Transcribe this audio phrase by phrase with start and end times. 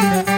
[0.00, 0.29] Bueno,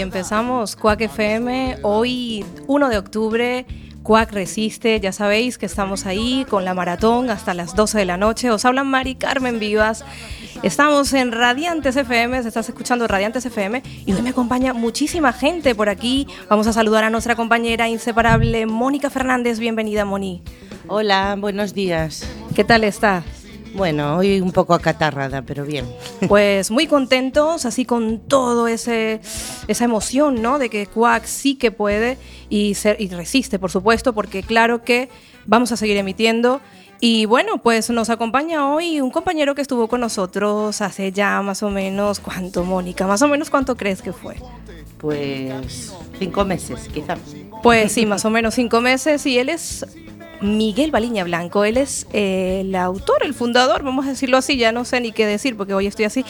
[0.00, 1.80] y empezamos Cuac FM.
[1.82, 3.66] Hoy, 1 de octubre,
[4.02, 4.98] Cuac resiste.
[4.98, 8.50] Ya sabéis que estamos ahí con la maratón hasta las 12 de la noche.
[8.50, 10.02] Os habla Mari Carmen Vivas.
[10.62, 15.90] Estamos en Radiantes FM, estás escuchando Radiantes FM y hoy me acompaña muchísima gente por
[15.90, 16.26] aquí.
[16.48, 19.58] Vamos a saludar a nuestra compañera inseparable Mónica Fernández.
[19.58, 20.42] Bienvenida, Moni.
[20.88, 22.26] Hola, buenos días.
[22.54, 23.39] ¿Qué tal estás?
[23.74, 25.86] Bueno, hoy un poco acatarrada, pero bien.
[26.28, 29.20] Pues muy contentos, así con todo ese
[29.68, 30.58] esa emoción, ¿no?
[30.58, 35.08] De que Quack sí que puede y ser y resiste, por supuesto, porque claro que
[35.46, 36.60] vamos a seguir emitiendo.
[37.02, 41.62] Y bueno, pues nos acompaña hoy un compañero que estuvo con nosotros hace ya más
[41.62, 43.06] o menos, ¿cuánto, Mónica?
[43.06, 44.36] Más o menos, ¿cuánto crees que fue?
[44.98, 47.18] Pues cinco meses, quizás.
[47.62, 49.24] Pues sí, más o menos cinco meses.
[49.24, 49.86] Y él es
[50.40, 51.64] Miguel Baliña Blanco.
[51.64, 55.12] Él es eh, el autor, el fundador, vamos a decirlo así, ya no sé ni
[55.12, 56.24] qué decir porque hoy estoy así,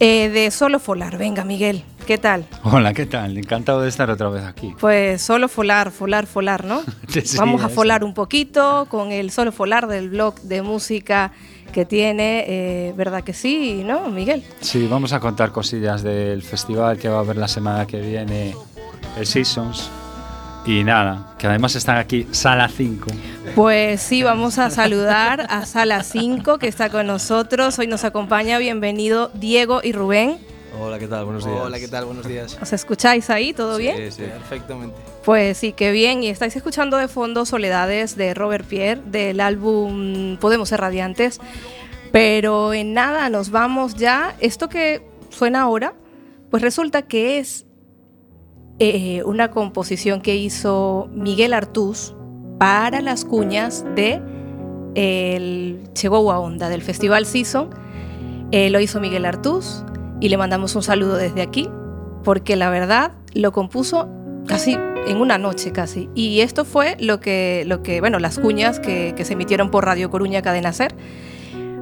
[0.00, 1.18] eh, de Solo Folar.
[1.18, 2.46] Venga, Miguel, ¿qué tal?
[2.62, 3.36] Hola, ¿qué tal?
[3.38, 4.74] Encantado de estar otra vez aquí.
[4.78, 6.82] Pues Solo Folar, Folar, Folar, ¿no?
[7.08, 11.32] Sí, vamos a folar un poquito con el Solo Folar del blog de música
[11.72, 14.42] que tiene, eh, ¿verdad que sí, no, Miguel?
[14.60, 18.54] Sí, vamos a contar cosillas del festival que va a haber la semana que viene,
[19.16, 19.90] el Seasons.
[20.66, 23.06] Y nada, que además están aquí Sala 5.
[23.56, 27.78] Pues sí, vamos a saludar a Sala 5 que está con nosotros.
[27.78, 30.36] Hoy nos acompaña, bienvenido Diego y Rubén.
[30.78, 31.24] Hola, ¿qué tal?
[31.24, 31.58] Buenos días.
[31.62, 32.04] Hola, ¿qué tal?
[32.04, 32.58] Buenos días.
[32.60, 33.54] ¿Os escucháis ahí?
[33.54, 33.96] ¿Todo bien?
[33.96, 34.22] Sí, sí.
[34.24, 34.94] Perfectamente.
[35.24, 36.22] Pues sí, qué bien.
[36.22, 41.40] Y estáis escuchando de fondo Soledades de Robert Pierre del álbum Podemos ser radiantes.
[42.12, 44.36] Pero en nada, nos vamos ya.
[44.38, 45.94] Esto que suena ahora,
[46.50, 47.64] pues resulta que es
[48.80, 52.14] eh, una composición que hizo Miguel Artús
[52.58, 54.20] para las cuñas de
[54.94, 57.70] el Chihuahua Onda del Festival Season.
[58.50, 59.84] Eh, lo hizo Miguel Artús
[60.20, 61.68] y le mandamos un saludo desde aquí
[62.24, 64.08] porque la verdad lo compuso
[64.46, 66.08] casi en una noche casi.
[66.14, 69.84] Y esto fue lo que, lo que bueno, las cuñas que, que se emitieron por
[69.84, 70.94] Radio Coruña Cadena Ser.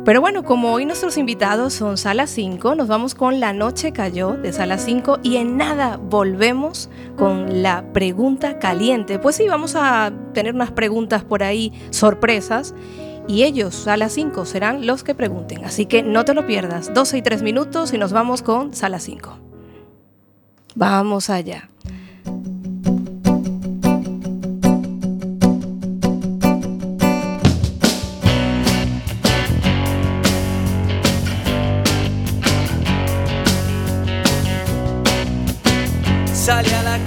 [0.05, 4.33] Pero bueno, como hoy nuestros invitados son Sala 5, nos vamos con La Noche Cayó
[4.33, 9.19] de Sala 5 y en nada volvemos con la pregunta caliente.
[9.19, 12.75] Pues sí, vamos a tener unas preguntas por ahí sorpresas
[13.27, 15.65] y ellos, Sala 5, serán los que pregunten.
[15.65, 18.99] Así que no te lo pierdas, 12 y 3 minutos y nos vamos con Sala
[18.99, 19.39] 5.
[20.75, 21.71] Vamos allá.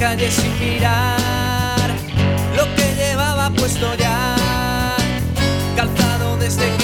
[0.10, 1.90] Calle sin mirar
[2.56, 4.38] lo que llevaba puesto ya,
[5.76, 6.77] calzado desde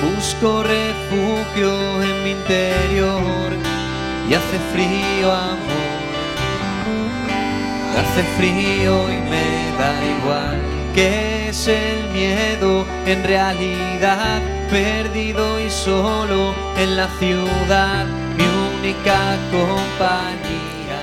[0.00, 3.52] busco refugio en mi interior
[4.28, 5.98] y hace frío amor.
[7.98, 10.60] Hace frío y me da igual
[10.94, 14.40] que es el miedo en realidad
[14.70, 18.44] perdido y solo en la ciudad mi
[18.78, 20.37] única compañía.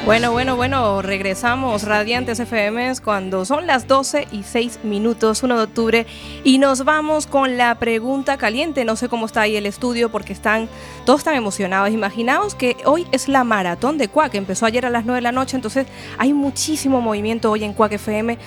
[0.05, 5.63] Bueno, bueno, bueno, regresamos Radiantes FM cuando son las 12 y 6 minutos, 1 de
[5.63, 6.05] octubre,
[6.43, 8.85] y nos vamos con la pregunta caliente.
[8.85, 10.69] No sé cómo está ahí el estudio porque están
[11.07, 11.89] todos están emocionados.
[11.89, 15.31] Imaginaos que hoy es la maratón de Cuac, empezó ayer a las 9 de la
[15.31, 15.87] noche, entonces
[16.19, 18.37] hay muchísimo movimiento hoy en Cuac FM.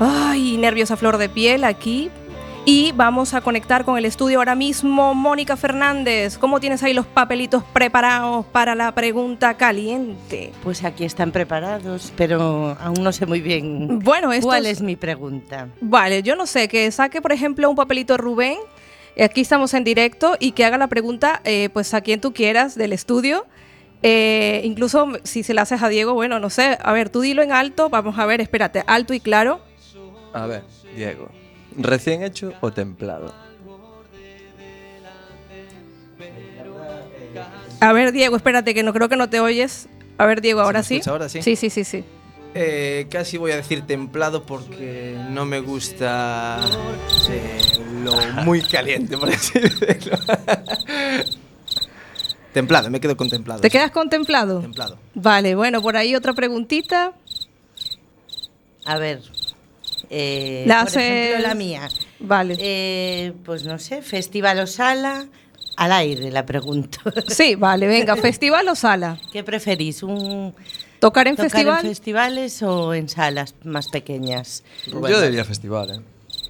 [0.00, 2.10] Ay, nervios a flor de piel aquí
[2.64, 5.14] y vamos a conectar con el estudio ahora mismo.
[5.14, 10.52] Mónica Fernández, ¿cómo tienes ahí los papelitos preparados para la pregunta caliente?
[10.62, 15.68] Pues aquí están preparados, pero aún no sé muy bien bueno, cuál es mi pregunta.
[15.80, 18.58] Vale, yo no sé, que saque por ejemplo un papelito Rubén,
[19.18, 22.74] aquí estamos en directo, y que haga la pregunta eh, pues a quien tú quieras
[22.74, 23.46] del estudio.
[24.02, 27.42] Eh, incluso si se la haces a Diego, bueno, no sé, a ver, tú dilo
[27.42, 29.60] en alto, vamos a ver, espérate, alto y claro.
[30.32, 30.62] A ver,
[30.96, 31.28] Diego.
[31.82, 33.34] ¿Recién hecho o templado?
[37.80, 39.88] A ver, Diego, espérate, que no creo que no te oyes.
[40.18, 41.00] A ver, Diego, ahora sí.
[41.06, 41.42] Ahora sí.
[41.42, 42.04] Sí, sí, sí, sí.
[42.54, 46.60] Eh, casi voy a decir templado porque no me gusta
[47.30, 47.60] eh,
[48.02, 48.12] lo
[48.44, 50.18] muy caliente, por así decirlo.
[52.52, 53.60] templado, me quedo con templado.
[53.60, 53.72] ¿Te sí.
[53.72, 54.60] quedas contemplado?
[54.60, 54.98] Templado.
[55.14, 57.12] Vale, bueno, por ahí otra preguntita.
[58.84, 59.22] A ver,
[60.10, 61.88] eh, La por haces- ejemplo, la mía.
[62.18, 62.56] Vale.
[62.58, 65.26] Eh, pues no sé, festival o sala,
[65.76, 66.98] al aire la pregunto.
[67.28, 69.18] Sí, vale, venga, festival o sala.
[69.32, 70.02] ¿Qué preferís?
[70.02, 70.54] ¿Un
[70.98, 71.84] ¿Tocar en tocar festival?
[71.84, 74.64] en festivales o en salas más pequeñas?
[74.90, 76.00] Rubén, Yo diría festival, ¿eh?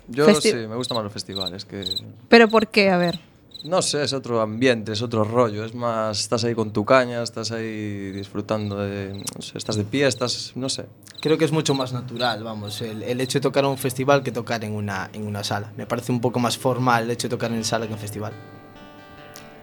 [0.09, 1.65] Yo Festi- sí, me gustan más los festivales.
[1.65, 1.85] Que
[2.29, 2.91] ¿Pero por qué?
[2.91, 3.21] A ver.
[3.65, 5.65] No sé, es otro ambiente, es otro rollo.
[5.65, 9.13] Es más, estás ahí con tu caña, estás ahí disfrutando de.
[9.15, 10.53] No sé, estás de pie, estás.
[10.55, 10.87] No sé.
[11.21, 14.23] Creo que es mucho más natural, vamos, el, el hecho de tocar en un festival
[14.23, 15.73] que tocar en una, en una sala.
[15.77, 18.33] Me parece un poco más formal el hecho de tocar en sala que en festival.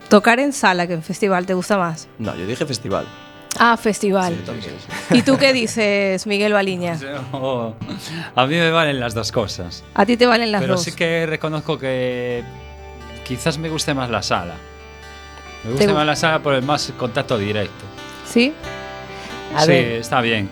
[0.10, 2.08] Tocar en sala que en festival te gusta más.
[2.20, 3.06] No, yo dije festival.
[3.60, 4.36] Ah, festival.
[4.36, 4.76] Sí, también,
[5.10, 5.16] sí.
[5.18, 6.94] ¿Y tú qué dices, Miguel Baliña?
[8.36, 9.84] A mí me valen las dos cosas.
[9.96, 10.84] A ti te valen las pero dos.
[10.84, 12.44] sí que reconozco que
[13.28, 14.56] quizás me guste más la sala.
[15.64, 17.84] Me ¿Te gusta gu- más la sala por el más contacto directo.
[18.26, 18.54] ¿Sí?
[19.56, 19.86] A sí, ver.
[20.02, 20.50] está bien.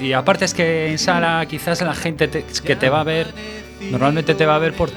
[0.00, 3.26] Y aparte es que en sala quizás la gente te- que te va a ver,
[3.90, 4.90] normalmente te va a ver por,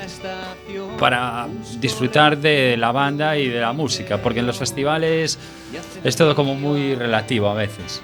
[1.00, 1.48] para
[1.80, 5.40] disfrutar de la banda y de la música, porque en los festivales
[6.04, 8.02] es todo como muy relativo a veces.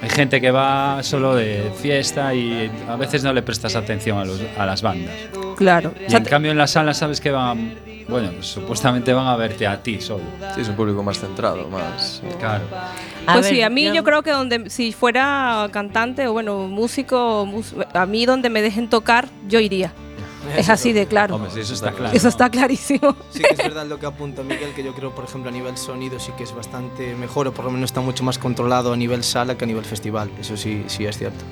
[0.00, 4.24] Hay gente que va solo de fiesta y a veces no le prestas atención a,
[4.24, 5.14] los- a las bandas.
[5.56, 5.92] Claro.
[6.08, 7.74] Y en cambio en la sala sabes que van,
[8.08, 10.24] bueno, pues supuestamente van a verte a ti solo.
[10.54, 12.22] Sí, es un público más centrado, más.
[12.38, 12.64] Claro.
[13.26, 13.94] A pues ver, sí, a mí yo...
[13.94, 18.62] yo- creo que donde si fuera cantante o bueno, músico, mus- a mí donde me
[18.62, 19.92] dejen tocar, yo iría.
[20.56, 21.34] Es así de claro.
[21.34, 22.16] Hombre, sí, eso está claro.
[22.16, 23.14] Eso está clarísimo.
[23.28, 25.76] Sí que es verdad lo que apunta Miguel, que yo creo, por ejemplo, a nivel
[25.76, 28.96] sonido sí que es bastante mejor, o por lo menos está mucho más controlado a
[28.96, 30.30] nivel sala que a nivel festival.
[30.40, 31.44] Eso sí, sí es cierto.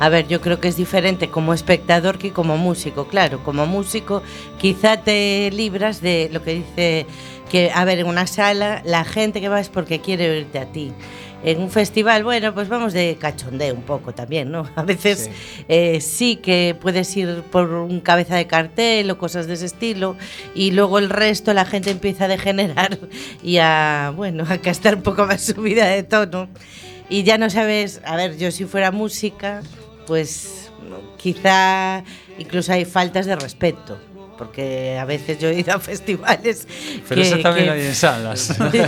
[0.00, 3.08] A ver, yo creo que es diferente como espectador que como músico.
[3.08, 4.22] Claro, como músico
[4.58, 7.06] quizá te libras de lo que dice
[7.50, 10.66] que, a ver, en una sala la gente que va es porque quiere oírte a
[10.66, 10.92] ti.
[11.42, 14.68] En un festival, bueno, pues vamos de cachondeo un poco también, ¿no?
[14.76, 15.30] A veces
[15.68, 20.16] eh, sí que puedes ir por un cabeza de cartel o cosas de ese estilo
[20.54, 22.98] y luego el resto la gente empieza a degenerar
[23.42, 26.48] y a, bueno, a estar un poco más subida de tono
[27.10, 29.62] y ya no sabes, a ver, yo si fuera música,
[30.08, 30.70] pues
[31.18, 32.02] quizá
[32.38, 33.98] incluso hay faltas de respeto,
[34.38, 36.66] porque a veces yo he ido a festivales
[37.08, 38.40] Pero que- eso también que- hay en salas.
[38.72, 38.78] sí,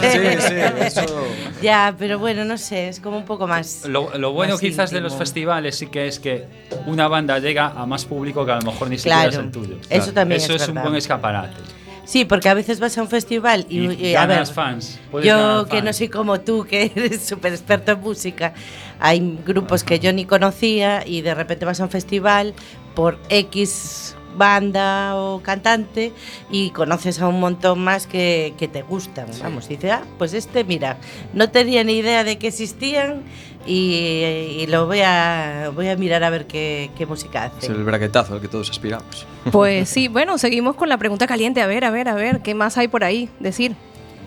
[0.40, 1.26] sí, eso.
[1.62, 3.84] Ya, pero bueno, no sé, es como un poco más...
[3.86, 5.18] Lo, lo bueno más quizás de los íntimo.
[5.26, 6.44] festivales sí que es que
[6.86, 9.50] una banda llega a más público que a lo mejor ni siquiera Claro, es el
[9.50, 9.76] tuyo.
[9.90, 11.56] eso también Eso es es, un buen escaparate.
[12.04, 14.98] Sí, porque a veces vas a un festival y, Y, y, a ver, fans.
[15.22, 18.54] yo que no soy como tú, que eres súper experto en música,
[18.98, 22.54] hay grupos que yo ni conocía y de repente vas a un festival
[22.94, 26.12] por X banda o cantante
[26.50, 29.26] y conoces a un montón más que, que te gustan.
[29.42, 30.98] Vamos, dices, ah, pues este, mira,
[31.32, 33.22] no tenía ni idea de que existían
[33.70, 37.76] y, y lo voy a, voy a mirar a ver qué, qué música Es hacen.
[37.76, 39.26] el braquetazo al que todos aspiramos.
[39.52, 41.62] Pues sí, bueno, seguimos con la pregunta caliente.
[41.62, 43.28] A ver, a ver, a ver, ¿qué más hay por ahí?
[43.38, 43.74] Decir.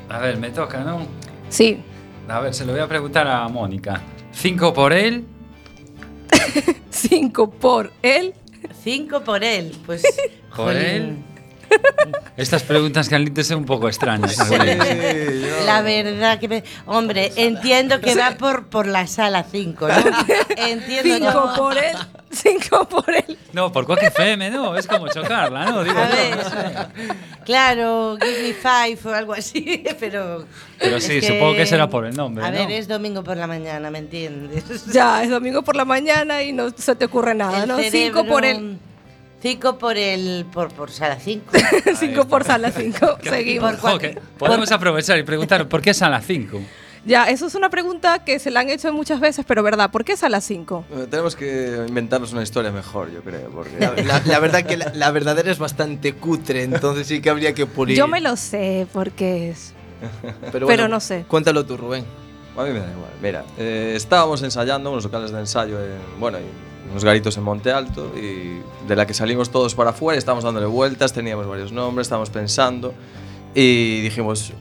[0.09, 1.05] A ver, me toca, ¿no?
[1.50, 1.79] Sí.
[2.29, 4.01] A ver, se lo voy a preguntar a Mónica.
[4.31, 5.25] ¿Cinco por él?
[6.89, 8.33] Cinco por él.
[8.81, 9.75] Cinco por él.
[9.85, 10.03] Pues.
[10.55, 11.17] ¿Por él?
[12.36, 14.38] Estas preguntas que han son un poco extrañas.
[15.65, 19.94] La verdad que me- Hombre, entiendo que va por, por la sala 5, ¿no?
[20.58, 21.53] Entiendo Cinco yo.
[21.56, 21.96] por él,
[22.32, 23.38] cinco por él.
[23.53, 25.84] No, por Quack FM, no, es como chocarla, ¿no?
[25.84, 26.38] Digo, A no, ver,
[27.08, 27.15] no
[27.46, 30.46] claro, Give Me Five o algo así, pero.
[30.80, 32.58] Pero sí, supongo que será por el nombre, A ¿no?
[32.58, 34.86] ver, es domingo por la mañana, ¿me entiendes?
[34.92, 37.77] Ya, es domingo por la mañana y no se te ocurre nada, El ¿no?
[37.77, 38.77] Cinco cerebro- por él,
[39.43, 40.45] Cinco por el.
[40.51, 41.43] por, por sala 5.
[42.00, 43.17] cinco por sala cinco.
[43.23, 43.75] Seguimos.
[43.75, 46.59] Por Jo, que podemos aprovechar y preguntar por qué es a las 5.
[47.05, 50.05] Ya, eso es una pregunta que se la han hecho muchas veces, pero verdad, ¿por
[50.05, 50.85] qué es a las 5?
[50.89, 54.77] Eh, Tenemos que inventarnos una historia mejor, yo creo, porque La, la- la verdad que
[54.77, 57.97] la, la verdadera es bastante cutre, entonces sí que habría que pulir.
[57.97, 59.73] Yo me lo sé porque es.
[60.53, 61.25] pero, pero no sé.
[61.27, 62.05] Cuéntalo tú, Rubén.
[62.57, 63.12] a mí me da igual.
[63.21, 66.45] Mira, eh, estábamos ensayando unos locales de ensayo en, bueno, en
[66.93, 70.67] unos garitos en Monte Alto y de la que salimos todos para afuera, estábamos dándole
[70.67, 72.93] vueltas, teníamos varios nombres, estábamos pensando
[73.55, 74.53] y dijimos,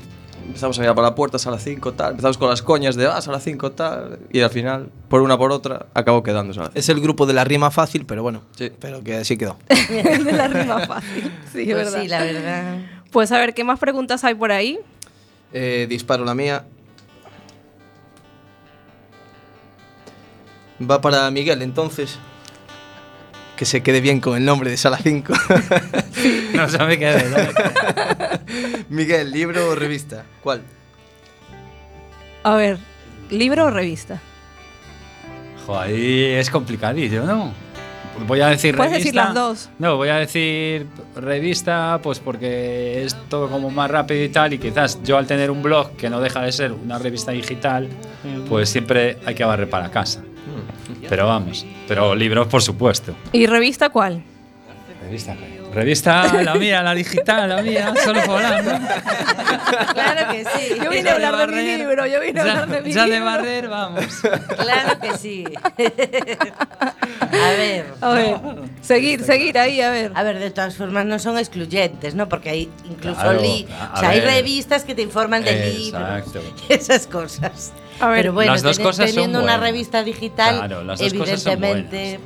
[0.46, 3.20] empezamos a mirar para la puerta, sala 5, tal, empezamos con las coñas de, ah,
[3.20, 6.78] sala 5, tal, y al final, por una por otra, acabó quedando sala 5.
[6.78, 8.42] Es el grupo de la rima fácil, pero bueno.
[8.56, 8.72] Sí.
[8.80, 9.56] Pero que así quedó.
[9.90, 11.30] El de la rima fácil.
[11.52, 12.00] Sí, Pues verdad.
[12.02, 12.76] sí, la verdad.
[13.10, 14.78] Pues a ver, ¿qué más preguntas hay por ahí?
[15.52, 16.64] Eh, disparo la mía.
[20.90, 22.18] Va para Miguel, entonces.
[23.56, 25.32] Que se quede bien con el nombre de Sala 5.
[26.54, 27.28] No se me quedé.
[27.30, 28.84] no me.
[28.88, 30.24] Miguel, libro o revista.
[30.42, 30.62] ¿Cuál?
[32.44, 32.78] A ver,
[33.30, 34.20] ¿libro o revista?
[35.66, 37.52] Jo, ahí es complicadillo, ¿no?
[38.26, 39.08] Voy a decir Puedes revista.
[39.10, 39.70] decir las dos.
[39.78, 40.86] No, voy a decir
[41.16, 44.52] revista, pues porque es todo como más rápido y tal.
[44.52, 47.88] Y quizás yo al tener un blog que no deja de ser una revista digital,
[48.48, 50.22] pues siempre hay que barrer para casa.
[51.08, 53.14] Pero vamos, pero libros por supuesto.
[53.32, 54.22] ¿Y revista cuál?
[55.02, 55.36] Revista,
[55.72, 58.70] revista la mía, la digital, la mía, solo volando.
[59.94, 60.74] Claro que sí.
[60.82, 63.20] Yo vine a hablar de mi libro, yo vine a hablar de mi ya de
[63.20, 64.04] barrer, vamos.
[64.58, 65.44] Claro que sí.
[67.30, 67.86] a ver.
[68.00, 68.36] A ver,
[68.80, 70.12] seguir, seguir ahí, a ver.
[70.14, 72.28] A ver, de todas formas no son excluyentes, ¿no?
[72.28, 76.40] Porque hay incluso Claro, li- o sea, hay revistas que te informan libro Exacto.
[76.68, 77.72] y esas cosas.
[78.00, 79.60] A ver, Pero bueno, Las dos teni- cosas son teniendo una buenas.
[79.70, 82.20] revista digital, Claro, las dos cosas son evidentemente,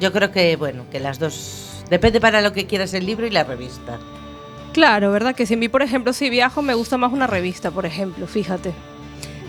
[0.00, 3.30] yo creo que bueno, que las dos depende para lo que quieras el libro y
[3.30, 3.98] la revista.
[4.72, 5.34] Claro, ¿verdad?
[5.34, 8.26] Que si a mí, por ejemplo, si viajo, me gusta más una revista, por ejemplo,
[8.26, 8.72] fíjate.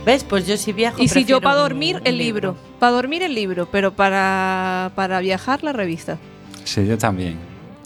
[0.06, 0.26] ¿Ves?
[0.26, 2.58] Pues yo si viajo Y si yo para dormir, un el libro.
[2.80, 6.18] Para dormir, el libro, pero para, para viajar, la revista.
[6.66, 7.38] Sí, yo también.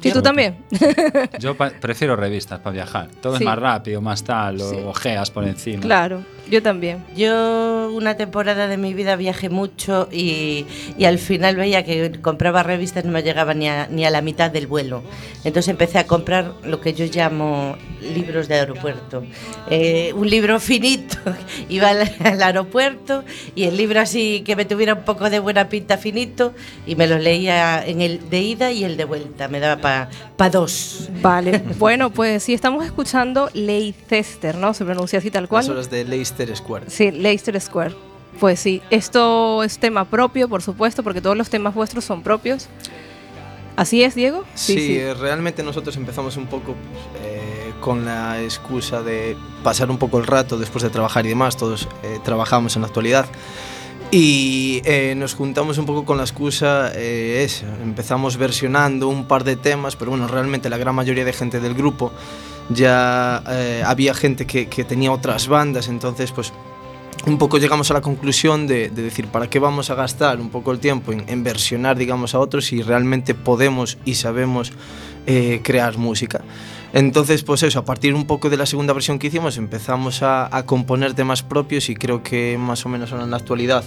[0.04, 0.58] ¿Y tú también?
[1.40, 3.08] Yo pa- prefiero revistas para viajar.
[3.22, 3.44] Todo Sí.
[3.44, 4.78] es más rápido, más tal, o Sí.
[4.86, 5.82] ojeas por encima.
[5.82, 7.04] Claro, yo también.
[7.16, 10.66] Yo una temporada de mi vida viajé mucho y,
[10.98, 14.22] y al final veía que compraba revistas no me llegaba ni a, ni a la
[14.22, 15.04] mitad del vuelo.
[15.44, 17.76] Entonces empecé a comprar lo que yo llamo
[18.14, 19.24] libros de aeropuerto.
[19.70, 21.18] Eh, un libro finito,
[21.70, 23.24] iba al, al aeropuerto
[23.56, 26.54] y el libro así que me tuviera un poco de buena pinta finito
[26.86, 29.48] y me lo leía en el de ida y el de vuelta.
[29.48, 29.82] Me daba
[30.38, 31.10] para dos.
[31.22, 31.58] Vale.
[31.78, 34.74] bueno, pues sí, estamos escuchando Leicester, ¿no?
[34.74, 35.70] Se pronuncia así tal Las cual.
[35.72, 36.90] horas de Leicester Square.
[36.90, 37.96] Sí, Leicester Square.
[38.40, 42.68] Pues sí, esto es tema propio, por supuesto, porque todos los temas vuestros son propios.
[43.76, 44.44] ¿Así es, Diego?
[44.56, 49.98] Sí, eh, realmente nosotros empezamos un poco pues, eh, con la excusa de pasar un
[49.98, 51.58] poco el rato después de trabajar y demás.
[51.58, 53.28] Todos eh, trabajamos en la actualidad.
[54.10, 57.68] Y eh, nos juntamos un poco con la excusa eh, esa.
[57.84, 61.74] Empezamos versionando un par de temas, pero bueno, realmente la gran mayoría de gente del
[61.74, 62.14] grupo
[62.70, 66.54] ya eh, había gente que, tenía otras bandas, entonces pues
[67.26, 70.50] un poco llegamos a la conclusión de, de decir, ¿para qué vamos a gastar un
[70.50, 74.72] poco el tiempo en, en versionar, digamos, a otros si realmente podemos y sabemos
[75.26, 76.44] eh, crear música?
[76.94, 80.56] Entonces, pues eso, a partir un poco de la segunda versión que hicimos, empezamos a,
[80.56, 83.84] a componer temas propios y creo que más o menos ahora en la actualidad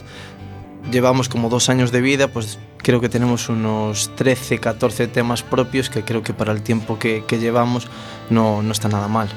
[0.90, 5.90] llevamos como dos años de vida, pues creo que tenemos unos 13, 14 temas propios
[5.90, 7.88] que creo que para el tiempo que, que llevamos
[8.30, 9.28] no, no está nada mal.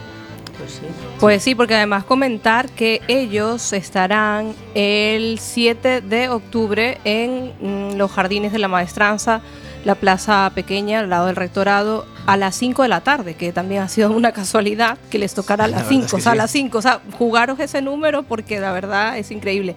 [0.57, 0.81] Pues sí.
[1.19, 8.12] Pues sí, porque además comentar que ellos estarán el 7 de octubre en mm, los
[8.12, 9.41] jardines de la maestranza,
[9.85, 13.81] la plaza pequeña al lado del rectorado, a las 5 de la tarde, que también
[13.81, 16.19] ha sido una casualidad que les tocara a La las verdad 5, es que o
[16.21, 16.38] sea, a sí.
[16.38, 19.75] las 5, o sea, jugaros ese número porque la verdad es increíble.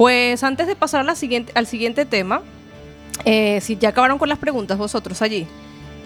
[0.00, 2.40] Pues antes de pasar a la siguiente, al siguiente tema,
[3.26, 5.46] eh, si ya acabaron con las preguntas vosotros allí.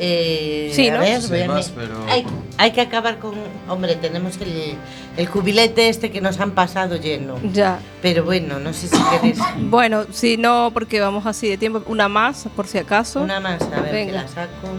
[0.01, 0.99] Eh, Sí, a ¿no?
[0.99, 2.27] ver, Sí, voy a más, mi- pero- hay,
[2.59, 3.35] hay que acabar con.
[3.69, 4.75] Hombre, tenemos el,
[5.17, 7.37] el cubilete este que nos han pasado lleno.
[7.53, 7.79] Ya.
[8.03, 9.39] Pero bueno, no sé si queréis
[9.71, 11.81] Bueno, si no, porque vamos así de tiempo.
[11.87, 13.21] Una más, por si acaso.
[13.23, 14.71] una más, a ver, que la saco.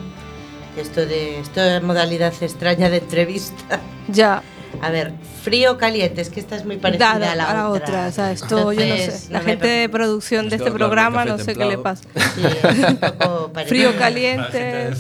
[0.76, 3.80] Esto de, esto de modalidad extraña de entrevista.
[4.10, 4.44] Ya.
[4.82, 5.14] A ver,
[5.44, 7.86] frío o caliente, es que esta es muy parecida Dada a la, a la otra.
[7.86, 8.08] otra.
[8.08, 9.32] O sea, esto yo no sé.
[9.32, 12.04] La no gente de producción de este programa no sé qué le pasa.
[12.36, 13.90] Sí, es un poco parecido.
[13.90, 14.92] Frío, caliente.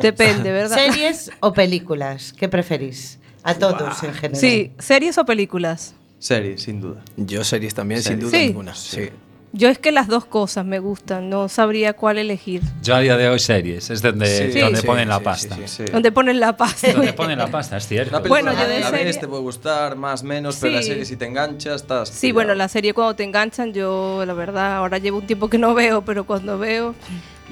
[0.00, 0.76] Depende, ¿verdad?
[0.76, 2.32] ¿Series o películas?
[2.36, 3.18] ¿Qué preferís?
[3.42, 4.40] A todos en general.
[4.40, 5.94] Sí, series o películas.
[6.18, 7.02] Serie, sin duda.
[7.18, 8.30] Yo series también, sin Series.
[8.30, 8.46] duda Sí.
[8.46, 8.74] ninguna.
[8.74, 9.10] Sí.
[9.56, 12.60] Yo es que las dos cosas me gustan, no sabría cuál elegir.
[12.82, 15.54] Yo a día de hoy series, es donde, Sí, donde sí, ponen la pasta.
[15.54, 15.84] sí, Sí.
[15.92, 16.92] ¿Dónde ponen la pasta?
[16.92, 18.10] Donde ponen la pasta, es cierto.
[18.10, 20.82] Una película Bueno, yo de la serie- ves, te puede gustar, más menos, pero la
[20.82, 22.08] serie si te enganchas, estás...
[22.08, 25.58] Sí, bueno, la serie cuando te enganchan, yo la verdad, ahora llevo un tiempo que
[25.58, 26.96] no veo, pero cuando veo...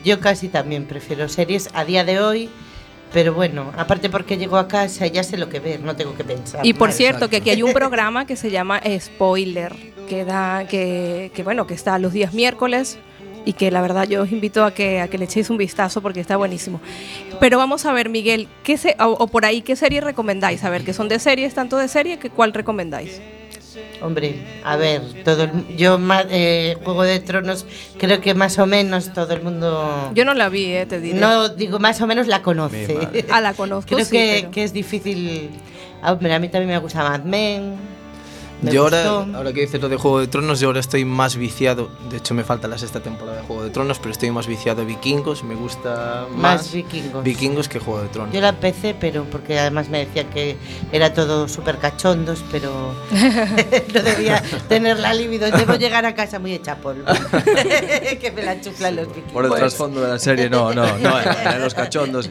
[0.04, 2.50] Yo casi también prefiero series a día de hoy,
[3.12, 6.16] pero bueno, aparte porque llego a casa y ya sé lo que ver, no tengo
[6.16, 6.64] que pensar.
[6.64, 9.74] Y por cierto, que aquí hay un programa que se llama Spoiler,
[10.08, 12.98] que da, que, que bueno, que está los días miércoles
[13.44, 16.00] y que la verdad yo os invito a que, a que le echéis un vistazo
[16.00, 16.80] porque está buenísimo.
[17.40, 20.64] Pero vamos a ver, Miguel, ¿qué se, o, o por ahí qué serie recomendáis?
[20.64, 23.20] A ver, que son de series, tanto de serie, que cuál recomendáis.
[24.00, 27.64] Hombre, a ver, todo el- yo ma- eh, Juego de Tronos
[27.98, 30.10] creo que más o menos todo el mundo...
[30.14, 31.18] Yo no la vi, eh, te diré.
[31.18, 32.98] no, digo, más o menos la conoce.
[33.30, 35.50] Ah, la conozco, Creo sí, que, pero- que es difícil...
[36.02, 37.76] Ah, Hombre, a mí también me gusta Mad Men.
[38.62, 39.36] Me yo ahora, gustó.
[39.36, 41.90] ahora que dices lo de Juego de Tronos, yo ahora estoy más viciado.
[42.08, 44.82] De hecho, me falta la sexta temporada de Juego de Tronos, pero estoy más viciado
[44.82, 45.42] a Vikingos.
[45.42, 47.24] Me gusta Más más, vikingos.
[47.24, 48.32] Vikingos que Juego de Tronos.
[48.32, 50.56] Yo la empecé, pero porque además me decían que
[50.92, 52.94] era todo súper cachondos, pero
[53.94, 55.50] no debía tener la libido.
[55.50, 57.04] Debo llegar a casa muy hecha polvo.
[58.20, 59.32] que me la chuflan los vikingos.
[59.32, 62.30] Por el trasfondo de la serie, no, no, no, eran los cachondos.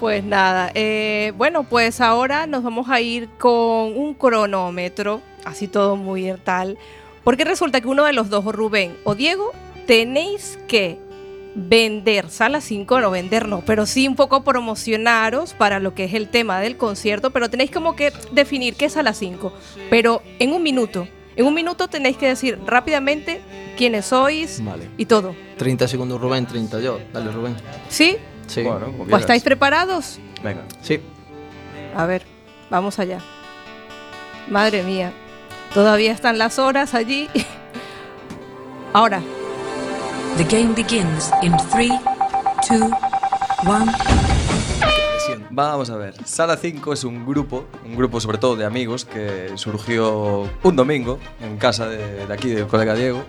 [0.00, 5.96] Pues nada, eh, bueno, pues ahora nos vamos a ir con un cronómetro, así todo
[5.96, 6.78] muy tal,
[7.24, 9.52] porque resulta que uno de los dos, o Rubén o Diego,
[9.86, 10.98] tenéis que
[11.54, 16.14] vender, sala 5, no vender no, pero sí un poco promocionaros para lo que es
[16.14, 19.52] el tema del concierto, pero tenéis como que definir qué es sala 5,
[19.90, 21.08] pero en un minuto.
[21.36, 23.40] En un minuto tenéis que decir rápidamente
[23.76, 24.88] quiénes sois Vale.
[24.96, 25.36] y todo.
[25.56, 26.98] 30 segundos Rubén, 30 yo.
[27.12, 27.54] Dale, Rubén.
[27.88, 28.16] ¿Sí?
[28.48, 28.62] Sí.
[28.62, 30.18] Bueno, ¿O estáis preparados?
[30.42, 30.64] Venga.
[30.82, 30.98] Sí.
[31.94, 32.22] A ver,
[32.70, 33.20] vamos allá.
[34.48, 35.12] Madre mía,
[35.74, 37.28] todavía están las horas allí.
[38.92, 39.20] Ahora,
[40.36, 41.90] The game begins in three,
[42.68, 42.90] two,
[43.66, 43.90] one.
[45.50, 46.14] Vamos a ver.
[46.24, 51.18] Sala 5 es un grupo, un grupo sobre todo de amigos que surgió un domingo
[51.40, 53.24] en casa de, de aquí del colega Diego.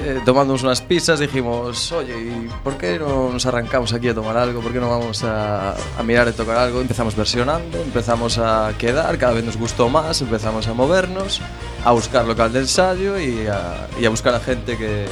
[0.00, 4.36] eh, tomándonos unas pizzas, dijimos, oye, ¿y por qué no nos arrancamos aquí a tomar
[4.36, 4.60] algo?
[4.60, 6.80] ¿Por qué no vamos a, a mirar y tocar algo?
[6.80, 11.40] Empezamos versionando, empezamos a quedar, cada vez nos gustó más, empezamos a movernos,
[11.84, 15.06] a buscar local de ensayo y a, y a buscar a gente que,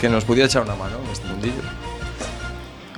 [0.00, 1.87] que nos pudiera echar una mano en este mundillo.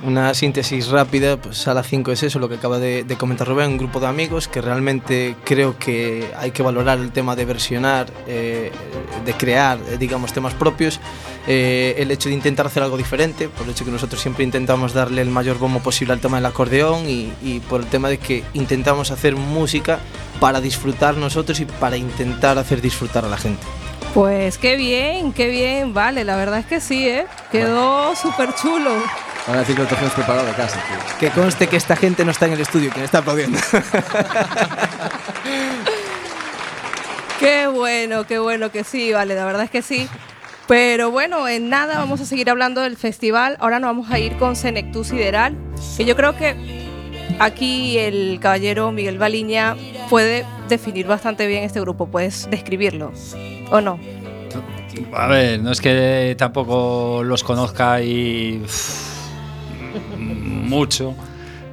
[0.03, 3.71] Una síntesis rápida, pues Sala 5 es eso, lo que acaba de, de comentar Rubén,
[3.71, 8.07] un grupo de amigos que realmente creo que hay que valorar el tema de versionar,
[8.25, 8.71] eh,
[9.23, 10.99] de crear, eh, digamos, temas propios,
[11.45, 14.93] eh, el hecho de intentar hacer algo diferente, por el hecho que nosotros siempre intentamos
[14.93, 18.17] darle el mayor bombo posible al tema del acordeón y, y por el tema de
[18.17, 19.99] que intentamos hacer música
[20.39, 23.61] para disfrutar nosotros y para intentar hacer disfrutar a la gente.
[24.15, 27.27] pues qué bien, qué bien, vale, la verdad es que sí, ¿eh?
[27.51, 28.91] Quedó súper chulo.
[29.47, 30.97] Van a decir que lo tenemos preparado de casa, tío.
[31.19, 33.59] Que conste que esta gente no está en el estudio, quien está aplaudiendo.
[37.39, 40.07] Qué bueno, qué bueno que sí, vale, la verdad es que sí.
[40.67, 43.57] Pero bueno, en nada vamos a seguir hablando del festival.
[43.59, 45.57] Ahora nos vamos a ir con Senectú Sideral,
[45.97, 46.55] que yo creo que
[47.39, 49.75] aquí el caballero Miguel Baliña
[50.07, 52.05] puede definir bastante bien este grupo.
[52.05, 53.11] ¿Puedes describirlo
[53.71, 53.99] o no?
[55.11, 59.10] A ver, no es que tampoco los conozca y uff,
[60.71, 61.13] mucho,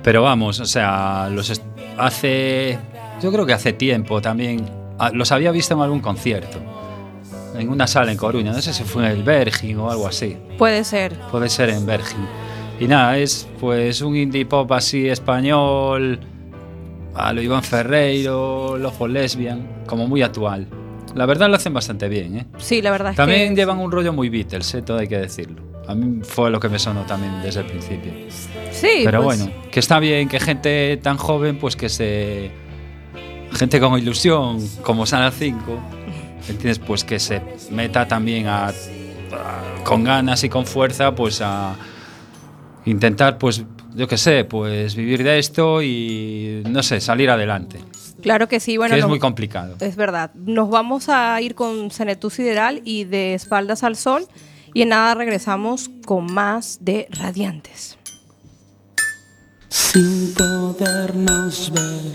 [0.03, 1.61] pero vamos, o sea, los
[1.97, 2.79] hace,
[3.23, 4.67] yo creo que hace tiempo también
[4.99, 6.59] ah, los había visto en algún concierto,
[7.57, 10.37] en una sala en Coruña, no sé si fue en el Bergin o algo así,
[10.59, 11.15] Puede ser.
[11.31, 12.27] puede ser en Bergin.
[12.81, 16.21] Y nada, es pues un indie pop así español,
[17.15, 20.69] a lo Iván Ferreiro, Lojo Lesbian, como muy actual.
[21.17, 22.47] La verdad lo hacen bastante bien, ¿eh?
[22.59, 23.61] Sí, la verdad es También que.
[23.63, 24.83] llevan un rollo muy Beatles, ¿eh?
[24.83, 25.63] todo hay que decirlo.
[25.89, 28.13] A mí fue lo que me sonó también desde el principio.
[28.71, 32.51] Sí, Pero pues, bueno, que está bien que gente tan joven, pues que se.
[33.53, 35.59] Gente con ilusión, como Sala 5,
[36.49, 36.79] ¿entiendes?
[36.79, 38.73] Pues que se meta también a, a-
[39.85, 41.75] con ganas y con fuerza, pues a
[42.85, 47.81] intentar, pues, yo qué sé, pues vivir de esto y, no sé, salir adelante.
[48.23, 48.93] Claro que sí, bueno.
[48.93, 49.77] que es no- muy complicado.
[49.81, 50.31] Es verdad.
[50.35, 54.27] Nos vamos a ir con Senetú Sideral y de espaldas al sol.
[54.79, 57.99] Y en nada regresamos con más de Radiantes.
[59.69, 62.15] sin podernos ver.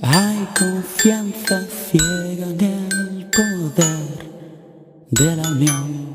[0.00, 4.08] Hay confianza ciega en el poder
[5.10, 6.08] de la unión.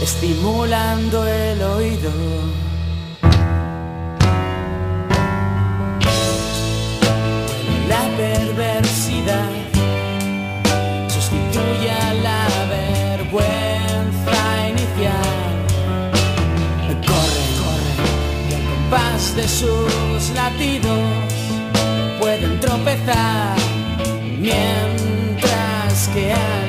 [0.00, 2.71] Estimulando el oído.
[19.36, 20.98] De sus latidos
[22.20, 23.56] pueden tropezar
[24.38, 26.61] mientras que alguien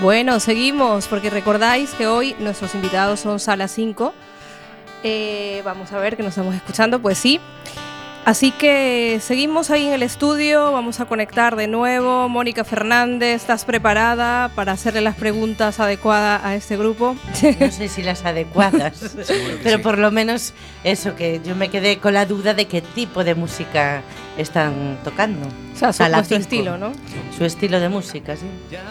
[0.00, 4.14] Bueno, seguimos, porque recordáis que hoy nuestros invitados son Sala 5.
[5.02, 7.40] Eh, vamos a ver que nos estamos escuchando, pues sí.
[8.28, 12.28] Así que seguimos ahí en el estudio, vamos a conectar de nuevo.
[12.28, 17.16] Mónica Fernández, ¿estás preparada para hacerle las preguntas adecuadas a este grupo?
[17.58, 19.16] No sé si las adecuadas,
[19.62, 20.52] pero por lo menos
[20.84, 24.02] eso, que yo me quedé con la duda de qué tipo de música
[24.36, 25.48] están tocando.
[25.74, 26.42] O sea, su- Sala vuestro cinco.
[26.50, 26.92] estilo, ¿no?
[27.34, 28.44] Su estilo de música, sí.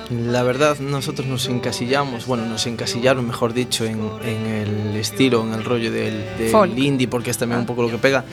[0.09, 5.53] La verdad, nosotros nos encasillamos, bueno, nos encasillaron, mejor dicho, en, en el estilo, en
[5.53, 8.25] el rollo del, del indie, porque es también un poco lo que pega.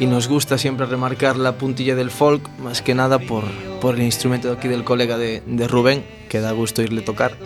[0.00, 3.44] Y nos gusta siempre remarcar la puntilla del folk, más que nada por,
[3.80, 7.36] por el instrumento de aquí del colega de, de Rubén, que da gusto irle tocar.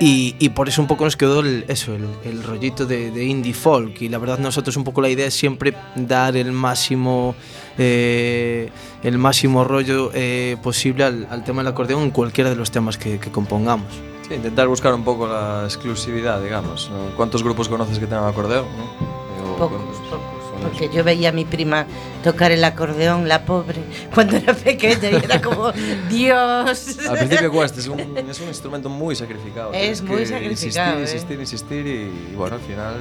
[0.00, 3.24] Y, y por eso un poco nos quedó el, eso, el, el rollito de, de
[3.24, 4.02] indie folk.
[4.02, 7.34] Y la verdad nosotros un poco la idea es siempre dar el máximo,
[7.78, 8.68] eh,
[9.02, 12.98] el máximo rollo eh, posible al, al tema del acordeón en cualquiera de los temas
[12.98, 13.86] que, que compongamos.
[14.28, 16.90] Sí, intentar buscar un poco la exclusividad, digamos.
[17.16, 18.66] ¿Cuántos grupos conoces que tengan acordeón?
[18.76, 19.56] ¿no?
[19.56, 20.35] Pocos, con- pocos.
[20.56, 21.86] Con Porque yo veía a mi prima
[22.24, 23.76] tocar el acordeón, la pobre,
[24.14, 25.72] cuando era pequeña y era como,
[26.10, 26.98] Dios.
[27.08, 29.72] Al principio cuesta, es un, es un instrumento muy sacrificado.
[29.72, 31.00] Es muy que sacrificado, ¿eh?
[31.02, 32.94] Insistir, insistir, insistir y, y bueno, al final.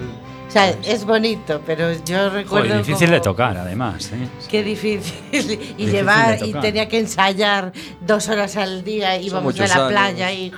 [0.47, 2.67] O sea, pues, es bonito, pero yo recuerdo.
[2.67, 4.11] Joder, difícil como- de tocar, además.
[4.13, 4.27] ¿eh?
[4.49, 5.13] Qué difícil.
[5.31, 7.73] Y Difícil llevar, y tenía que ensayar
[8.05, 9.89] dos horas al día, íbamos a la años.
[9.89, 10.51] playa y.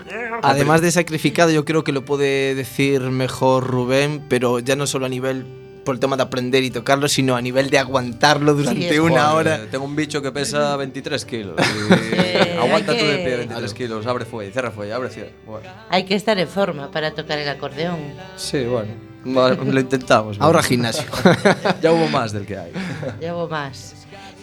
[0.44, 5.06] Además de sacrificado, yo creo que lo puede decir mejor Rubén, pero ya no solo
[5.06, 5.46] a nivel
[5.88, 9.30] por el tema de aprender y tocarlo, sino a nivel de aguantarlo durante es- una
[9.30, 9.72] joder, hora.
[9.72, 11.56] Tengo un bicho que pesa 23 kilos.
[12.12, 15.32] y hay aguanta tú de que- pie 23 kilos, abre fuelle, cierra fuelle, abre cierra.
[15.46, 17.98] Bueno, Hay que estar en forma para tocar el acordeón.
[18.36, 18.92] sí, bueno.
[19.26, 20.38] Lo intentamos.
[20.40, 20.68] Ahora bueno.
[20.68, 21.04] gimnasio.
[21.82, 22.72] ya hubo más del que hay.
[23.20, 23.96] Llevo más.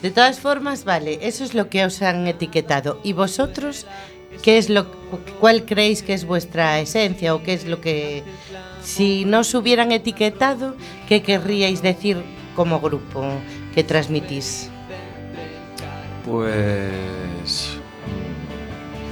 [0.02, 3.00] De todas formas, vale, eso es lo que os han etiquetado.
[3.04, 3.86] ¿Y vosotros
[4.42, 4.86] qué es lo
[5.40, 8.22] cuál creéis que es vuestra esencia o qué es lo que
[8.84, 10.76] Si nos hubieran etiquetado,
[11.08, 12.22] ¿qué querríais decir
[12.54, 13.24] como grupo
[13.74, 14.70] que transmitís?
[16.26, 17.78] Pues...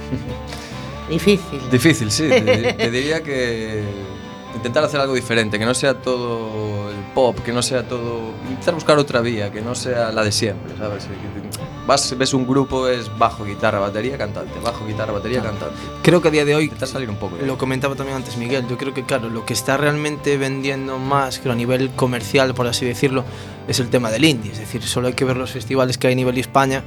[1.09, 1.59] Difícil.
[1.71, 2.29] Difícil, sí.
[2.29, 3.83] Te, te diría que
[4.55, 8.31] intentar hacer algo diferente, que no sea todo pop, que no sea todo.
[8.49, 11.07] Intentar buscar otra vía, que no sea la de siempre, ¿sabes?
[11.85, 15.75] Vas, ves un grupo, es bajo, guitarra, batería, cantante, bajo, guitarra, batería, cantante.
[16.01, 17.37] Creo que a día de hoy Intentar salir un poco.
[17.45, 21.39] Lo comentaba también antes Miguel, yo creo que claro, lo que está realmente vendiendo más,
[21.39, 23.23] creo a nivel comercial, por así decirlo,
[23.67, 24.51] es el tema del indie.
[24.51, 26.83] Es decir, solo hay que ver los festivales que hay a nivel España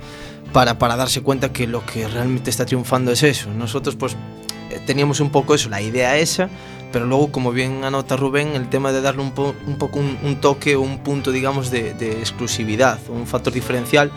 [0.53, 3.51] para, para darse cuenta que lo que realmente está triunfando es eso.
[3.51, 4.17] Nosotros pues
[4.87, 6.49] teníamos un poco eso, la idea esa,
[6.93, 10.17] pero luego, como bien anota Rubén, el tema de darle un, po- un poco un,
[10.23, 14.11] un toque o un punto, digamos, de, de exclusividad, un factor diferencial.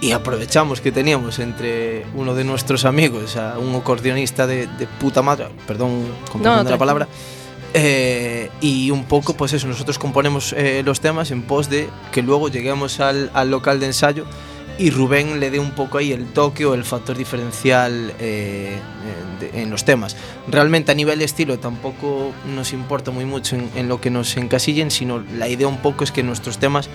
[0.00, 5.22] Y aprovechamos que teníamos entre uno de nuestros amigos, a un acordeonista de, de puta
[5.22, 7.08] madre, perdón, con No, la palabra,
[7.74, 12.22] eh, y un poco, pues eso, nosotros componemos eh, los temas en pos de que
[12.22, 14.24] luego lleguemos al, al local de ensayo
[14.78, 18.78] y Rubén le dé un poco ahí el toque o el factor diferencial eh, eh,
[19.52, 20.16] de- en los temas.
[20.46, 24.36] Realmente a nivel de estilo tampoco nos importa muy mucho en, en lo que nos
[24.36, 26.88] encasillen, sino la idea un poco es que nuestros temas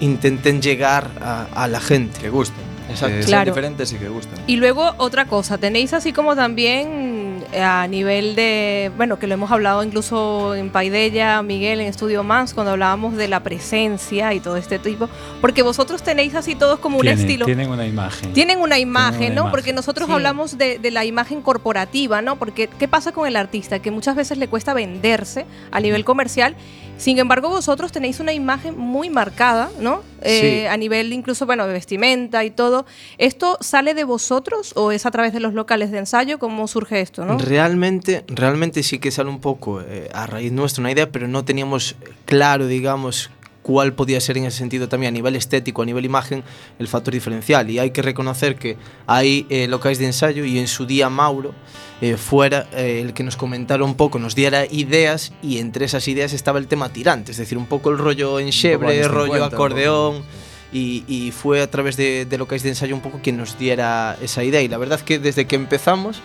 [0.00, 2.18] intenten llegar a, a la gente.
[2.20, 2.70] Que gusten.
[2.88, 3.16] Exacto.
[3.16, 3.50] Que sean Claro.
[3.52, 4.38] diferentes y que gusten.
[4.46, 7.09] Y luego otra cosa, tenéis así como también
[7.58, 12.54] a nivel de, bueno, que lo hemos hablado incluso en Paidella, Miguel, en Estudio Más,
[12.54, 15.08] cuando hablábamos de la presencia y todo este tipo,
[15.40, 17.46] porque vosotros tenéis así todos como un Tienen, estilo.
[17.46, 18.32] tienen una imagen.
[18.32, 19.32] Tienen una imagen, una ¿no?
[19.42, 19.50] imagen.
[19.50, 20.12] Porque nosotros Sí.
[20.12, 22.36] hablamos de, de la imagen corporativa, ¿no?
[22.36, 23.80] Porque ¿qué pasa con el artista?
[23.80, 26.54] Que muchas veces le cuesta venderse a nivel comercial.
[27.00, 30.02] Sin embargo, vosotros tenéis una imagen muy marcada, ¿no?
[30.22, 30.66] Eh, Sí.
[30.66, 32.84] A nivel incluso, bueno, de vestimenta y todo.
[33.16, 36.38] ¿Esto sale de vosotros o es a través de los locales de ensayo?
[36.38, 37.38] ¿Cómo surge esto, no?
[37.38, 41.42] Realmente, realmente sí que sale un poco eh, a raíz nuestra una idea, pero no
[41.44, 43.30] teníamos claro, digamos,
[43.62, 46.42] cuál podía ser en ese sentido también a nivel estético, a nivel imagen,
[46.78, 47.68] el factor diferencial.
[47.70, 51.54] Y hay que reconocer que hay eh, locales de ensayo y en su día Mauro
[52.00, 56.06] eh, fuera eh, el que nos comentara un poco, nos diera ideas y entre esas
[56.08, 59.44] ideas estaba el tema tirante, es decir, un poco el rollo enchebre, años rollo 50,
[59.44, 59.64] un poco.
[59.64, 60.50] acordeón.
[60.72, 64.16] Y, y fue a través de, de locales de ensayo un poco quien nos diera
[64.22, 64.62] esa idea.
[64.62, 66.22] Y la verdad es que desde que empezamos,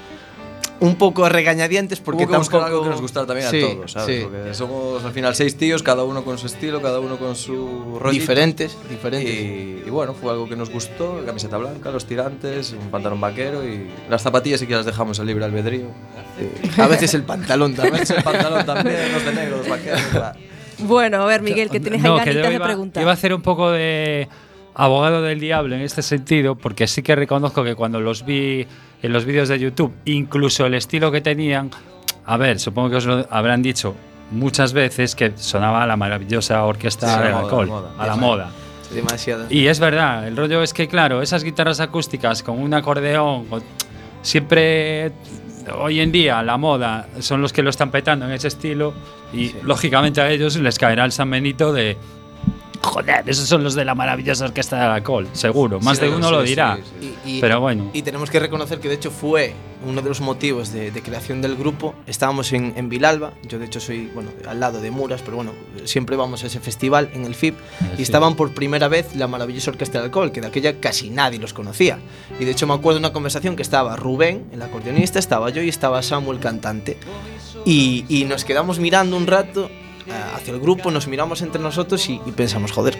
[0.82, 3.64] un poco a regañadientes porque Hubo que buscar tampoco- algo que nos gustara también Sí,
[3.64, 4.18] a todos, ¿sabes?
[4.18, 4.24] sí.
[4.30, 7.98] Porque somos al final seis tíos, cada uno con su estilo, cada uno con su
[8.00, 8.12] rollo.
[8.14, 9.34] diferentes, diferentes.
[9.34, 13.66] Y, y bueno, fue algo que nos gustó, camiseta blanca, los tirantes, un pantalón vaquero
[13.66, 15.86] y las zapatillas sí que las dejamos al libre albedrío.
[16.78, 18.00] A veces el pantalón A también.
[18.02, 20.02] veces el pantalón también, los de negro, los vaqueros.
[20.16, 20.34] va.
[20.80, 23.02] Bueno, a ver, Miguel, que tienes ahí No, que ganitas de iba, preguntar.
[23.02, 24.28] iba a hacer un poco de
[24.74, 28.68] abogado del diablo en este sentido, porque sí que reconozco que cuando los vi
[29.06, 31.72] en los vídeos de YouTube, incluso el estilo que tenían,
[32.26, 33.96] a ver, supongo que os lo habrán dicho
[34.32, 37.92] muchas veces que sonaba la maravillosa orquesta Sí, del moda, alcohol, moda.
[37.98, 38.52] a la moda.
[38.94, 39.46] Demasiado.
[39.50, 43.46] Y es verdad, el rollo es que, claro, esas guitarras acústicas con un acordeón,
[44.22, 45.12] siempre
[45.80, 48.94] hoy en día la moda son los que lo están petando en ese estilo
[49.34, 51.98] y lógicamente a ellos les caerá el San Benito de
[53.04, 55.80] joder, esos son los de la maravillosa orquesta del alcohol, seguro.
[55.82, 56.78] Más Sí, de uno sí, lo dirá.
[57.00, 57.14] sí.
[57.26, 57.90] Y- y- Pero bueno.
[57.94, 59.54] Y tenemos que reconocer que de hecho fue
[59.86, 61.94] uno de los motivos de, de creación del grupo.
[62.08, 65.52] Estábamos en, en Vilalba, yo de hecho soy bueno, al lado de Muras, pero bueno,
[65.84, 67.56] siempre vamos a ese festival en el FIP.
[67.98, 71.38] y estaban por primera vez la maravillosa Orquesta del Alcohol, que de aquella casi nadie
[71.40, 72.00] los conocía.
[72.40, 75.62] Y de hecho me acuerdo de una conversación que estaba Rubén, el acordeonista, estaba yo
[75.62, 76.98] y estaba Samuel, cantante.
[77.66, 79.70] Y, y nos quedamos mirando un rato
[80.34, 82.98] hacia el grupo, nos miramos entre nosotros y, pensamos, joder,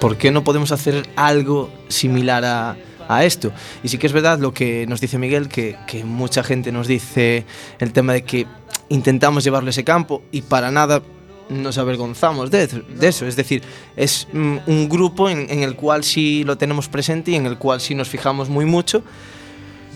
[0.00, 2.76] ¿por qué no podemos hacer algo similar a,
[3.08, 3.52] a esto?
[3.82, 6.86] Y sí que es verdad lo que nos dice Miguel, que, que mucha gente nos
[6.86, 7.44] dice
[7.78, 8.46] el tema de que
[8.88, 11.02] intentamos llevarlo a ese campo y para nada
[11.50, 13.26] nos avergonzamos de, de eso.
[13.26, 13.62] Es decir,
[13.96, 17.80] es mm, un grupo en, el cual sí lo tenemos presente y en el cual
[17.80, 19.02] sí nos fijamos muy mucho.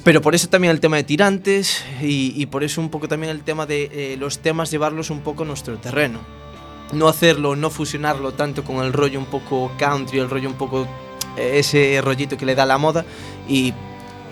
[0.02, 3.30] Pero por eso también el tema de tirantes y, y por eso un poco también
[3.30, 6.20] el tema de eh, los temas llevarlos un poco a nuestro terreno.
[6.94, 10.86] No hacerlo, no fusionarlo tanto con el rollo un poco country, el rollo un poco
[11.36, 13.04] eh, ese rollito que le da la moda
[13.48, 13.74] y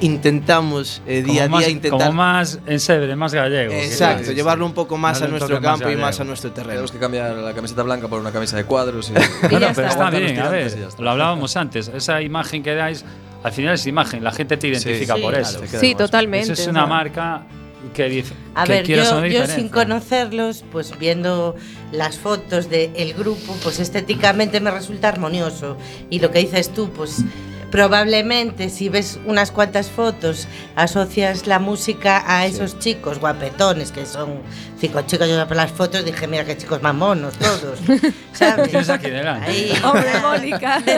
[0.01, 3.73] intentamos eh, día a día más, intentar como más en sebre, más gallego.
[3.73, 6.51] exacto, Sí, sí, llevarlo un poco más a nuestro más campo y más a nuestro
[6.51, 6.71] terreno.
[6.71, 9.11] Tenemos que cambiar la camiseta blanca por una camisa de cuadros.
[9.11, 9.13] Y...
[9.49, 10.11] Bueno, ya pero está.
[10.11, 13.05] bien, a ver, lo hablábamos antes, esa imagen que dais,
[13.43, 15.61] al final es imagen, la gente te identifica sí, por eso.
[15.67, 16.53] Sí, totalmente.
[16.53, 17.43] Eso es una marca
[17.91, 21.57] que A que ver, yo, yo sin conocerlos, pues viendo
[21.91, 25.77] las fotos del grupo, pues estéticamente me resulta armonioso.
[26.11, 27.25] Y lo que dices tú, pues
[27.73, 34.43] probablemente si ves unas cuantas fotos, asocias la música a esos chicos guapetones, que son
[34.79, 37.79] cinco chicos, yo por las fotos dije, mira qué chicos más monos todos.
[38.35, 38.91] ¿Sabes?
[38.91, 39.07] Aquí.
[39.09, 39.73] Ahí.
[39.85, 40.83] Hombre, Mónica.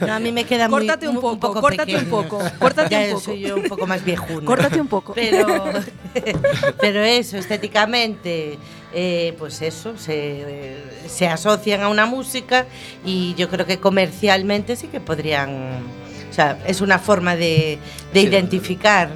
[0.00, 3.10] No, a mí me queda muy Córtate un poco, córtate un poco, córtate Ya un
[3.12, 3.20] poco.
[3.20, 4.44] soy yo un poco más viejuna.
[4.44, 5.12] Córtate un poco.
[5.14, 5.46] Pero,
[6.80, 8.58] pero eso, estéticamente,
[8.92, 10.76] eh, pues eso, se,
[11.06, 12.66] se asocian a una música
[13.04, 16.07] y yo creo que comercialmente sí que podrían.
[16.38, 17.80] O sea, es una forma de,
[18.14, 18.28] de Sí.
[18.28, 19.08] identificar.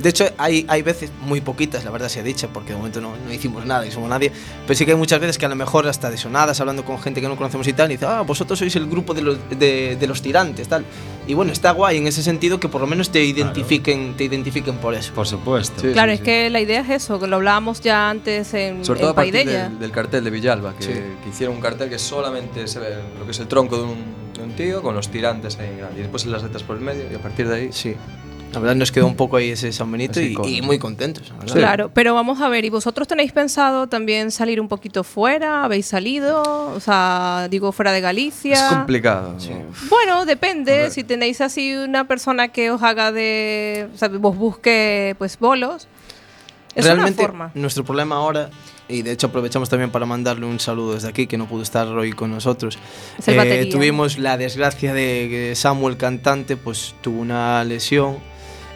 [0.00, 3.14] De hecho, hay, hay veces, muy poquitas, la verdad sea dicha, porque de momento no,
[3.16, 4.32] no hicimos nada y somos nadie,
[4.66, 6.98] pero sí que hay muchas veces que a lo mejor hasta de sonadas, hablando con
[7.00, 9.38] gente que no conocemos y tal, y dice, ah, vosotros sois el grupo de los,
[9.50, 10.84] de, de los tirantes, tal.
[11.26, 14.78] Y bueno, está guay en ese sentido que por lo menos te identifiquen, te identifiquen
[14.78, 15.12] por eso.
[15.12, 15.80] Por supuesto.
[15.82, 15.92] Sí.
[15.92, 19.10] Claro, es que la idea es eso, que lo hablábamos ya antes en, Sobre todo
[19.10, 20.92] en a partir del, del cartel de Villalba, que, Sí.
[21.22, 24.04] que hicieron un cartel que solamente se ve lo que es el tronco de un,
[24.34, 25.98] de un tío con los tirantes ahí en grande.
[25.98, 27.68] Y después las letras por el medio y a partir de ahí...
[27.70, 27.94] Sí.
[28.52, 31.28] La verdad nos quedó un poco ahí ese San Benito Ese y, y muy contentos.
[31.28, 31.54] la verdad.
[31.54, 35.62] Claro, pero vamos a ver, ¿y vosotros tenéis pensado también salir un poquito fuera?
[35.64, 36.42] ¿Habéis salido?
[36.74, 38.54] O sea, digo, fuera de Galicia.
[38.54, 39.36] Es complicado.
[39.88, 40.90] Bueno, depende.
[40.90, 43.88] Si tenéis así una persona que os haga de.
[43.94, 45.86] O sea, vos busque pues bolos.
[46.74, 47.50] Es Realmente, una forma.
[47.54, 48.48] nuestro problema ahora,
[48.88, 51.86] y de hecho aprovechamos también para mandarle un saludo desde aquí, que no pudo estar
[51.88, 52.78] hoy con nosotros.
[53.18, 53.70] Es el batería.
[53.72, 58.18] tuvimos la desgracia de que Samuel, cantante, pues tuvo una lesión.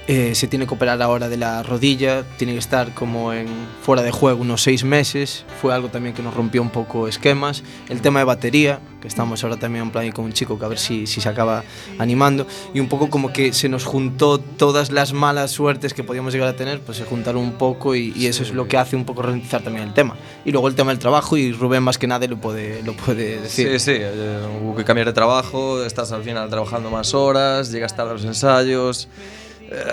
[0.07, 3.47] Eh, se tiene que operar ahora de la rodilla, tiene que estar como en
[3.83, 5.45] fuera de juego unos seis meses.
[5.63, 7.63] Fue algo también que nos rompió un poco esquemas.
[7.89, 10.69] El tema de batería, que estamos ahora también en plan con un chico que a
[10.69, 11.65] ver si, si se acaba
[11.99, 12.47] animando.
[12.75, 16.49] Y un poco como que se nos juntó todas las malas suertes que podíamos llegar
[16.49, 19.07] a tener, pues se juntaron un poco y, y eso es lo que hace un
[19.07, 20.17] poco ralentizar también el tema.
[20.45, 23.41] Y luego el tema del trabajo, y Rubén más que nadie lo puede, lo puede
[23.41, 23.81] decir.
[23.81, 27.97] Sí, sí, eh, hubo que cambiar de trabajo, estás al final trabajando más horas, llegas
[27.97, 29.09] tarde a los ensayos,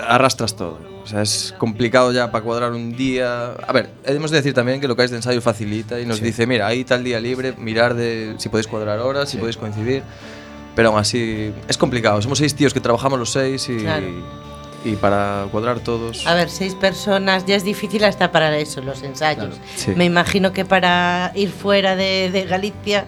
[0.06, 0.78] arrastras todo.
[1.02, 3.52] O sea, es complicado ya para cuadrar un día.
[3.66, 6.20] A ver, hemos de decir también que lo que es de ensayo facilita y nos
[6.20, 10.02] dice, mira, hay tal día libre, mirar de si podéis cuadrar horas, si podéis coincidir.
[10.76, 12.22] Pero aún así, es complicado.
[12.22, 14.06] Somos seis tíos que trabajamos los seis y, Claro.
[14.84, 16.26] y para cuadrar todos...
[16.26, 19.48] A ver, seis personas ya es difícil hasta para eso, los ensayos.
[19.56, 19.90] Claro, sí.
[19.96, 23.04] Me imagino que para ir fuera de, de Galicia,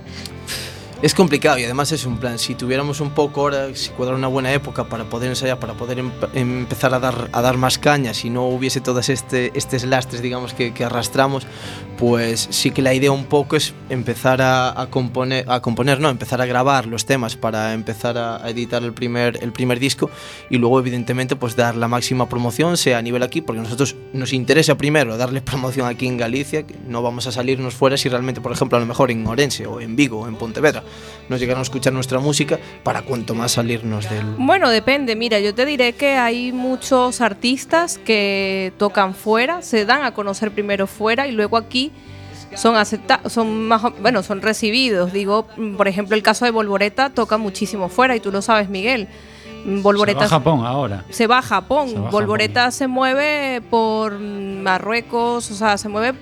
[1.05, 2.38] Es complicado y además es un plan.
[2.38, 5.98] Si tuviéramos un poco ahora, si cuadra una buena época para poder ensayar, para poder
[5.98, 10.22] em- empezar a dar, a dar más cañas y no hubiese todas este, estos lastres,
[10.22, 11.46] digamos, que arrastramos,
[12.07, 16.11] pues sí que la idea un poco es empezar a, a componer, a componer, no,
[16.11, 20.11] empezar a grabar los temas para empezar a, a editar el primer, el primer disco
[20.50, 23.96] y luego, evidentemente, pues dar la máxima promoción, sea a nivel aquí, porque a nosotros
[24.12, 28.11] nos interesa primero darle promoción aquí en Galicia, que no vamos a salirnos fuera si
[28.11, 30.82] realmente, por ejemplo, a lo mejor en Orense o en Vigo o en Pontevedra
[31.28, 34.26] nos llegaron a escuchar nuestra música, para cuanto más salirnos del...
[34.36, 35.16] Bueno, depende.
[35.16, 40.50] Mira, yo te diré que hay muchos artistas que tocan fuera, se dan a conocer
[40.50, 41.92] primero fuera y luego aquí
[42.55, 45.12] son aceptados, son más, bueno, son recibidos.
[45.12, 45.46] Digo,
[45.76, 49.09] por ejemplo, el caso de Volvoreta toca muchísimo fuera y tú lo sabes, Miguel.
[49.64, 51.05] Mm, Se Volvoreta va a Japón ahora.
[51.11, 51.88] se va a Japón.
[51.88, 56.16] Se va a Volvoreta se mueve por Marruecos, o sea, se mueve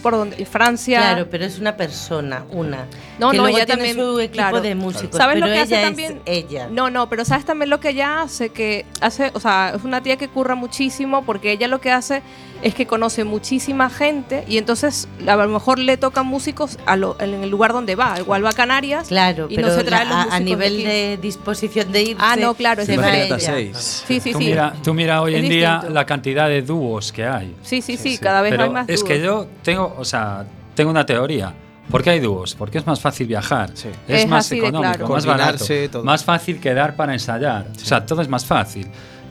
[0.00, 0.98] por donde Francia.
[1.00, 2.86] Claro, pero es una persona, una.
[3.18, 4.60] No, que no, luego ella tiene también, su equipo claro.
[4.60, 6.20] de músicos, ¿Sabes pero lo que ella hace es también?
[6.26, 6.68] ella.
[6.70, 10.02] No, no, pero sabes también lo que ella hace, que hace, o sea, es una
[10.02, 12.22] tía que curra muchísimo porque ella lo que hace
[12.62, 17.16] es que conoce muchísima gente y entonces a lo mejor le tocan músicos a lo-
[17.18, 18.16] en el lugar donde va.
[18.18, 20.44] Igual va a Canarias Claro, y pero no se trae la- los a- a, músicos
[20.44, 22.16] nivel de disposición de irse.
[22.18, 23.38] Ah, no, claro, se es va a ella.
[23.38, 24.04] seis.
[24.06, 24.44] Sí, sí, tú, sí.
[24.44, 27.54] Mira, tú mira hoy Es en día la cantidad de dúos que hay.
[27.62, 29.46] Sí, sí, sí, cada vez Pero hay más es que dúos.
[29.46, 31.54] yo tengo, o sea, tengo una teoría.
[31.90, 32.54] ¿Por qué hay dúos?
[32.54, 33.88] Porque es más fácil viajar, sí.
[34.06, 35.08] es, es, más económico, claro.
[35.08, 36.04] más barato, todo.
[36.04, 37.66] más fácil quedar para ensayar.
[37.76, 37.82] Sí.
[37.82, 38.86] O sea, todo es más fácil.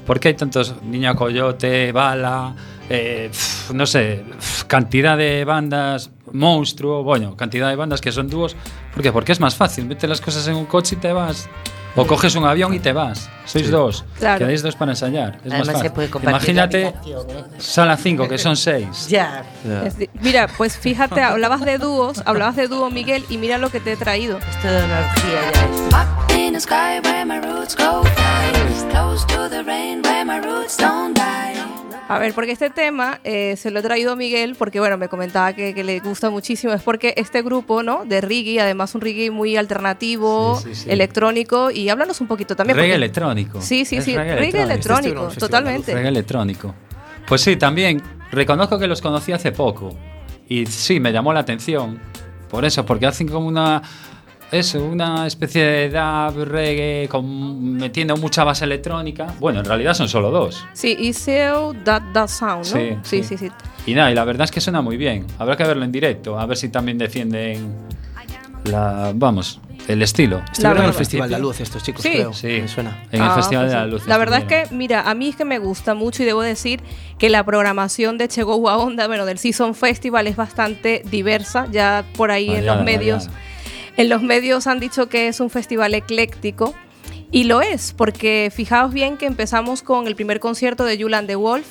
[0.06, 2.56] ¿Por qué hay tantos Niña Coyote, Bala,
[2.90, 8.28] eh, pf, no sé, pf, cantidad de bandas, Monstruo, bueno, cantidad de bandas que son
[8.28, 8.56] dúos?
[8.94, 9.12] ¿Por qué?
[9.12, 9.86] Porque es más fácil.
[9.86, 11.48] Mete las cosas en un coche y te vas
[12.02, 13.30] O coges un avión y te vas.
[13.46, 14.06] Sois dos.
[14.20, 14.40] Claro.
[14.40, 15.36] Quedáis dos para ensayar.
[15.44, 15.82] Es más Además fácil.
[15.82, 16.94] se puede compartir Imagínate ¿eh?
[17.58, 19.08] sala 5, que son seis.
[19.10, 19.44] Ya.
[19.68, 19.84] Ya.
[19.84, 23.70] Es di- Mira, pues fíjate, hablabas de dúos, hablabas de dúo Miguel y mira lo
[23.70, 24.38] que te he traído.
[24.38, 25.90] Es toda una orgía ya esto.
[32.10, 35.08] A ver, porque este tema eh, se lo he traído a Miguel porque, bueno, me
[35.08, 36.74] comentaba que, que le gusta muchísimo.
[36.74, 38.04] Es porque este grupo, ¿no?
[38.04, 40.90] De reggae, además un reggae muy alternativo, Sí, sí, sí.
[40.92, 41.70] electrónico.
[41.72, 42.76] Y háblanos un poquito también.
[42.78, 43.62] Reggae porque- electrónico.
[43.62, 44.16] Sí, sí, Es sí.
[44.18, 44.74] reggae Reggae electrónico.
[44.74, 45.94] electrónico, Este totalmente.
[45.94, 46.76] Reggae electrónico.
[47.28, 48.02] Pues sí, también
[48.32, 49.96] reconozco que los conocí hace poco.
[50.48, 52.00] Y sí, me llamó la atención.
[52.50, 53.84] Por eso, porque hacen como una.
[54.52, 59.28] Eso, una especie de dub, reggae, con, metiendo mucha base electrónica.
[59.40, 60.66] Bueno, en realidad son solo dos.
[60.74, 62.64] Sí, Iseo That That Sound, ¿no?
[62.64, 63.38] Sí, sí, sí.
[63.38, 63.48] sí.
[63.48, 63.52] sí.
[63.86, 65.26] Y nada, y la verdad es que suena muy bien.
[65.38, 67.74] Habrá que verlo en directo, a ver si también defienden
[68.66, 69.12] la.
[69.16, 70.42] Vamos, el estilo.
[70.52, 70.94] Estuvieron en el.
[70.94, 72.10] Festival de la Luz estos chicos, Sí.
[72.12, 72.34] creo.
[72.34, 73.04] Sí, Me suena.
[73.12, 73.86] en el Ah, Festival pues de la.
[73.88, 74.08] Luz.
[74.08, 76.82] La verdad es que, mira, a mí es que me gusta mucho y debo decir
[77.18, 81.68] que la programación de Chegou a Onda, bueno, del Season Festival es bastante diversa.
[81.72, 83.30] Ya por ahí en los medios.
[84.00, 86.74] En los medios han dicho que es un festival ecléctico.
[87.32, 91.36] Y lo es, porque fijaos bien que empezamos con el primer concierto de Julian the
[91.36, 91.68] Wolf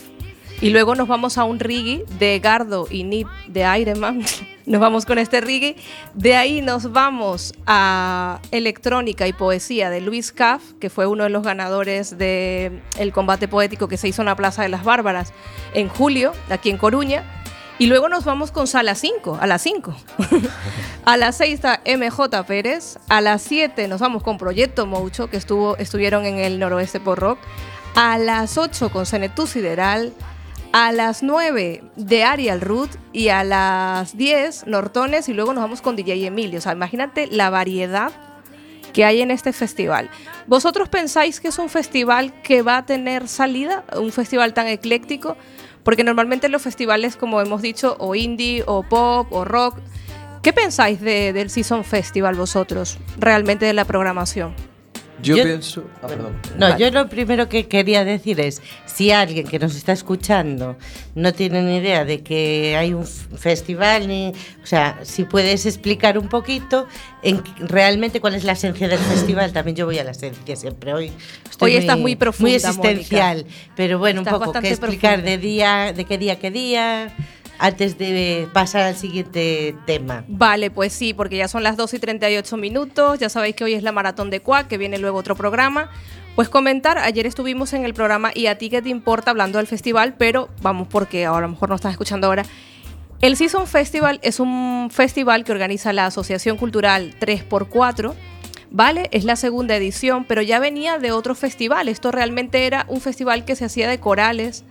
[0.60, 4.22] y luego nos vamos a un reggae de Gardo y Nip de Ironman.
[4.66, 5.76] Nos vamos con este reggae.
[6.12, 11.30] De ahí nos vamos a electrónica y poesía de Luis Caff, que fue uno de
[11.30, 15.32] los ganadores del el combate poético que se hizo en la Plaza de las Bárbaras
[15.72, 17.24] en julio, aquí en Coruña.
[17.78, 19.94] Y luego nos vamos con Sala 5, a las 5.
[21.04, 22.98] a las 6 está MJ Pérez.
[23.08, 27.20] A las 7 nos vamos con Proyecto Moucho, que estuvo, estuvieron en el noroeste por
[27.20, 27.38] rock.
[27.94, 30.12] A las 8 con Senetú Sideral.
[30.72, 32.90] A las 9 de Arial Root.
[33.12, 35.28] Y a las 10 Nortones.
[35.28, 36.58] Y luego nos vamos con DJ Emilio.
[36.58, 38.10] O sea, imagínate la variedad
[38.92, 40.10] que hay en este festival.
[40.48, 43.84] ¿Vosotros pensáis que es un festival que va a tener salida?
[43.96, 45.36] ¿Un festival tan ecléctico?
[45.88, 49.78] Porque normalmente los festivales, como hemos dicho, o indie, o pop, o rock.
[50.42, 54.52] ¿Qué pensáis de- del Season Festival vosotros, realmente de la programación?
[55.22, 55.84] Yo, Yo- pienso.
[56.02, 56.32] Ah, perdón.
[56.58, 60.76] No, yo lo primero que quería decir es, si alguien que nos está escuchando
[61.14, 66.18] no tiene ni idea de que hay un festival, ni, o sea, si puedes explicar
[66.18, 66.86] un poquito
[67.22, 70.94] en realmente cuál es la esencia del festival, también yo voy a la esencia siempre.
[70.94, 71.12] Hoy,
[71.50, 73.44] estoy Hoy estás muy profunda, muy existencial,
[73.76, 75.30] pero bueno, Estás un poco que explicar profunda.
[75.30, 77.14] de día, de qué día, qué día,
[77.58, 80.24] antes de pasar al siguiente tema.
[80.28, 83.18] Vale, pues sí, porque ya son las 2 y 38 minutos.
[83.18, 85.90] Ya sabéis que hoy es la maratón de Cuac, que viene luego otro programa.
[86.34, 89.66] Pues comentar, ayer estuvimos en el programa Y a ti qué te importa hablando del
[89.66, 92.44] festival, pero vamos porque ahora a lo mejor no estás escuchando ahora.
[93.20, 98.14] El Season Festival es un festival que organiza la Asociación Cultural 3x4.
[98.70, 101.88] Vale, es la segunda edición, pero ya venía de otro festival.
[101.88, 104.64] Esto realmente era un festival que se hacía de corales,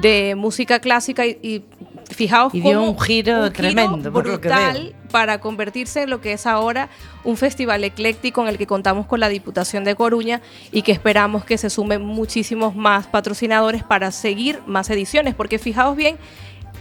[0.00, 1.64] de música clásica y, y
[2.12, 4.92] fijaos Y dio cómo un giro tremendo, por lo que veo.
[5.10, 6.88] para convertirse en lo que es ahora
[7.22, 10.42] un festival ecléctico en el que contamos con la Diputación de Coruña
[10.72, 15.96] y que esperamos que se sumen muchísimos más patrocinadores para seguir más ediciones, porque fijaos
[15.96, 16.16] bien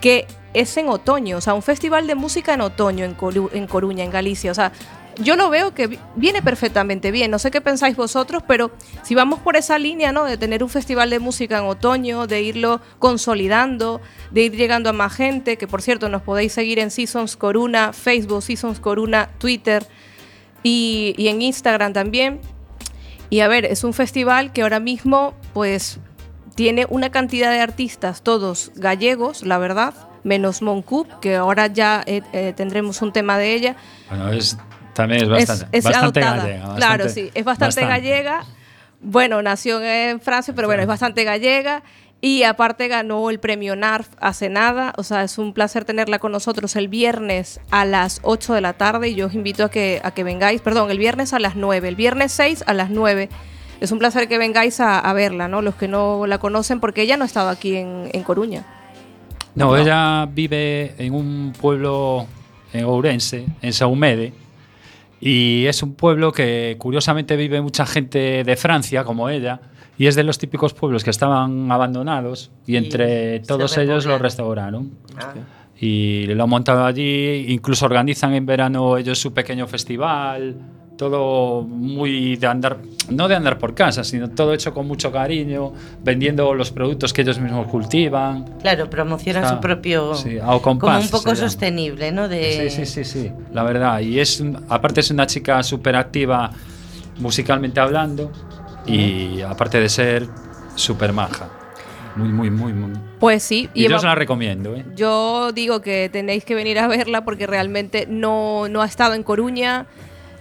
[0.02, 3.68] que es en otoño, o sea, un festival de música en otoño en, Coru- en
[3.68, 4.72] Coruña, en Galicia, o sea,
[5.18, 8.72] yo lo veo que vi- viene perfectamente bien, no sé qué pensáis vosotros, pero
[9.04, 10.24] si vamos por esa línea, ¿no?
[10.26, 14.02] De tener un festival de música en otoño, de irlo consolidando,
[14.32, 17.94] de ir llegando a más gente, que por cierto nos podéis seguir en Seasons Coruna,
[17.94, 19.86] Facebook Seasons Coruna, Twitter
[20.64, 22.40] y, en Instagram también.
[23.30, 26.00] Y a ver, es un festival que ahora mismo pues
[26.56, 29.94] tiene una cantidad de artistas, todos gallegos, la verdad,
[30.24, 33.76] menos Moncoup, que ahora ya eh, eh, tendremos un tema de ella.
[34.10, 34.58] Bueno, es,
[34.94, 36.38] también es bastante, es bastante adoptada.
[36.48, 36.76] gallega.
[36.76, 37.90] claro, bastante- sí, es bastante, bastante.
[37.90, 38.44] gallega.
[39.02, 41.84] Bueno, nació en Francia, pero bueno, es bastante gallega.
[42.22, 44.94] Y aparte ganó el premio NARF hace nada.
[44.96, 48.72] O sea, es un placer tenerla con nosotros el viernes a las 8 de la
[48.72, 49.10] tarde.
[49.10, 51.90] Y yo os invito a que, a que vengáis, perdón, el viernes a las 9.
[51.90, 53.28] El viernes 6 a las 9.
[53.82, 55.62] Es un placer que vengáis a, a verla, ¿no?
[55.62, 58.64] Los que no la conocen, porque ella no ha estado aquí en, en Coruña.
[59.56, 62.26] No, ella vive en un pueblo
[62.72, 64.34] en Ourense, en Saumede,
[65.26, 69.62] y es un pueblo que curiosamente vive mucha gente de Francia, como ella,
[69.98, 74.18] y es de los típicos pueblos que estaban abandonados y entre se todos ellos lo
[74.18, 74.92] restauraron.
[75.16, 75.34] Ah.
[75.80, 80.58] Y lo han montado allí, incluso organizan en verano ellos su pequeño festival,
[80.98, 82.78] todo muy de andar,
[83.10, 85.74] no de andar por casa, sino todo hecho con mucho cariño,
[86.04, 88.46] vendiendo los productos que ellos mismos cultivan.
[88.62, 90.14] Claro, promocionan su propio.
[90.16, 92.28] sí, como compás un poco sostenible, ¿no?
[92.30, 94.00] De, Sí, sí, sí, sí, la verdad.
[94.02, 96.52] Y es, aparte es una chica súper activa
[97.20, 98.32] musicalmente hablando
[98.86, 100.28] y aparte de ser
[100.76, 101.50] súper maja.
[102.16, 102.92] Muy, muy, muy, muy.
[103.20, 103.70] Pues sí.
[103.74, 104.86] Y yo hemos- se la recomiendo, ¿eh?
[104.96, 109.24] Yo digo que tenéis que venir a verla porque realmente no, no ha estado en
[109.24, 109.88] Coruña.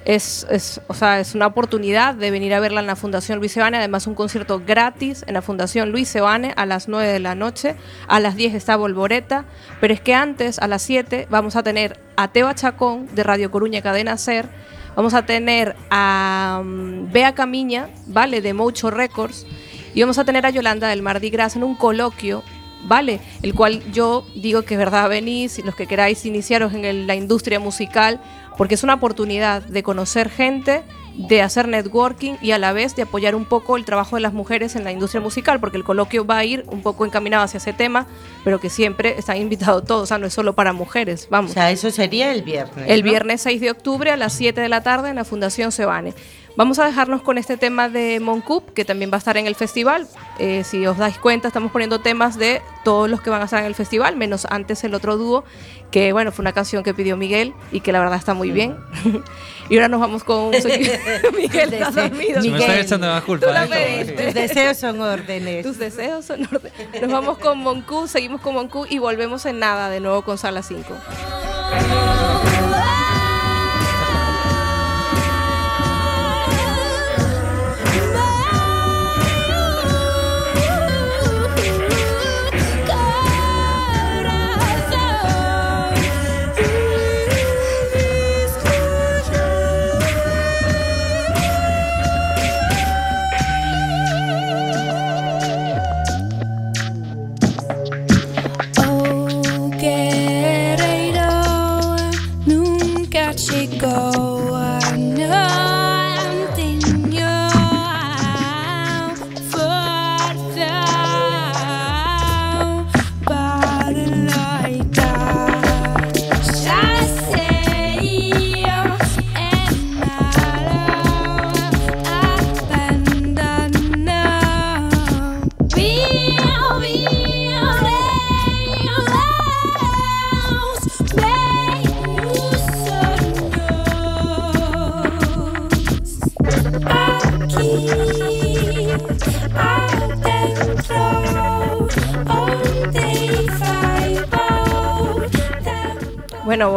[0.05, 3.53] Es, es, o sea, es una oportunidad de venir a verla en la Fundación Luis
[3.53, 3.77] Sebane.
[3.77, 7.77] Además, un concierto gratis en la Fundación Luis Sebane a las 9 de la noche.
[8.09, 9.45] A las 10 está Volvoreta.
[9.81, 13.51] Pero es que antes, a las 7, vamos a tener a Teba Chacón de Radio
[13.51, 14.49] Coruña Cadena Ser.
[14.97, 18.41] Vamos a tener a mm, Bea Camiña, ¿vale?
[18.41, 19.47] De Mocho Records.
[19.95, 22.43] Y vamos a tener a Yolanda del Mardi Gras en un coloquio
[22.85, 23.21] ¿vale?
[23.43, 27.61] El cual yo digo que es verdad venís, los que queráis iniciaros en la industria
[27.61, 28.21] musical,
[28.57, 30.83] porque es una oportunidad de conocer gente,
[31.17, 34.33] de hacer networking y a la vez de apoyar un poco el trabajo de las
[34.33, 37.59] mujeres en la industria musical, porque el coloquio va a ir un poco encaminado hacia
[37.59, 38.07] ese tema,
[38.45, 41.51] pero que siempre están invitados todos, o sea, no es solo para mujeres, vamos.
[41.51, 42.87] O sea, eso sería el viernes.
[42.89, 43.11] El ¿no?
[43.11, 46.15] viernes 6 de octubre a las 7 de la tarde en la Fundación Sebane.
[46.55, 49.55] Vamos a dejarnos con este tema de Moncup, que también va a estar en el
[49.55, 50.07] festival.
[50.39, 53.61] Eh, si os dais cuenta, estamos poniendo temas de todos los que van a estar
[53.61, 55.45] en el festival, menos antes el otro dúo,
[55.91, 58.77] que bueno, fue una canción que pidió Miguel y que la verdad está muy bien.
[59.71, 60.51] y ahora nos vamos con
[61.37, 62.43] Miguel, está dormido.
[62.43, 63.47] Se me está echando la culpa.
[63.47, 64.25] Tú la pediste.
[64.25, 65.65] Tus deseos son órdenes.
[65.65, 66.73] Tus deseos son orden.
[67.01, 70.63] Nos vamos con Moncu, seguimos con Moncu y volvemos en nada de nuevo con Sala
[70.63, 70.95] 5.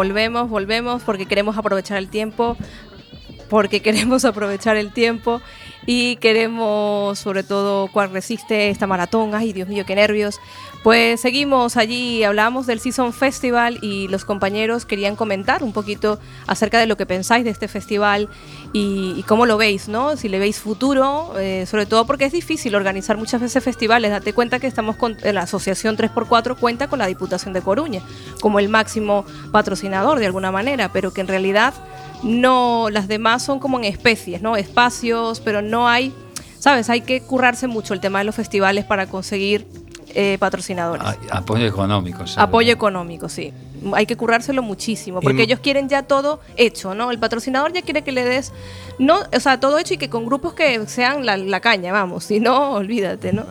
[0.05, 2.55] Volvemos, volvemos porque queremos aprovechar el tiempo,
[3.49, 5.41] porque queremos aprovechar el tiempo
[5.87, 9.33] y queremos sobre todo cuál resiste esta maratón.
[9.33, 10.39] Ay, Dios mío, qué nervios.
[10.85, 16.79] Pues seguimos allí, hablamos del Season Festival y los compañeros querían comentar un poquito acerca
[16.79, 18.29] de lo que pensáis de este festival
[18.71, 20.15] y, cómo lo veis, ¿no?
[20.15, 24.11] Si le veis futuro, eh, sobre todo porque es difícil organizar muchas veces festivales.
[24.11, 28.03] Date cuenta que estamos con en la asociación 3x4 cuenta con la Diputación de Coruña
[28.39, 31.73] como el máximo patrocinador de alguna manera, pero que en realidad
[32.21, 34.55] no las demás son como en especies, ¿no?
[34.55, 36.13] Espacios, pero no hay,
[36.59, 36.91] ¿sabes?
[36.91, 39.65] Hay que currarse mucho el tema de los festivales para conseguir
[40.13, 41.05] eh, patrocinadores.
[41.05, 42.23] Ay, apoyo económico.
[42.37, 43.53] Apoyo económico, sí.
[43.93, 47.11] Hay que currárselo muchísimo, porque Y- ellos quieren ya todo hecho, ¿no?
[47.11, 48.51] El patrocinador ya quiere que le des,
[48.99, 52.23] no, o sea, todo hecho y que con grupos que sean la, la caña, vamos,
[52.25, 53.43] si no, olvídate, ¿no?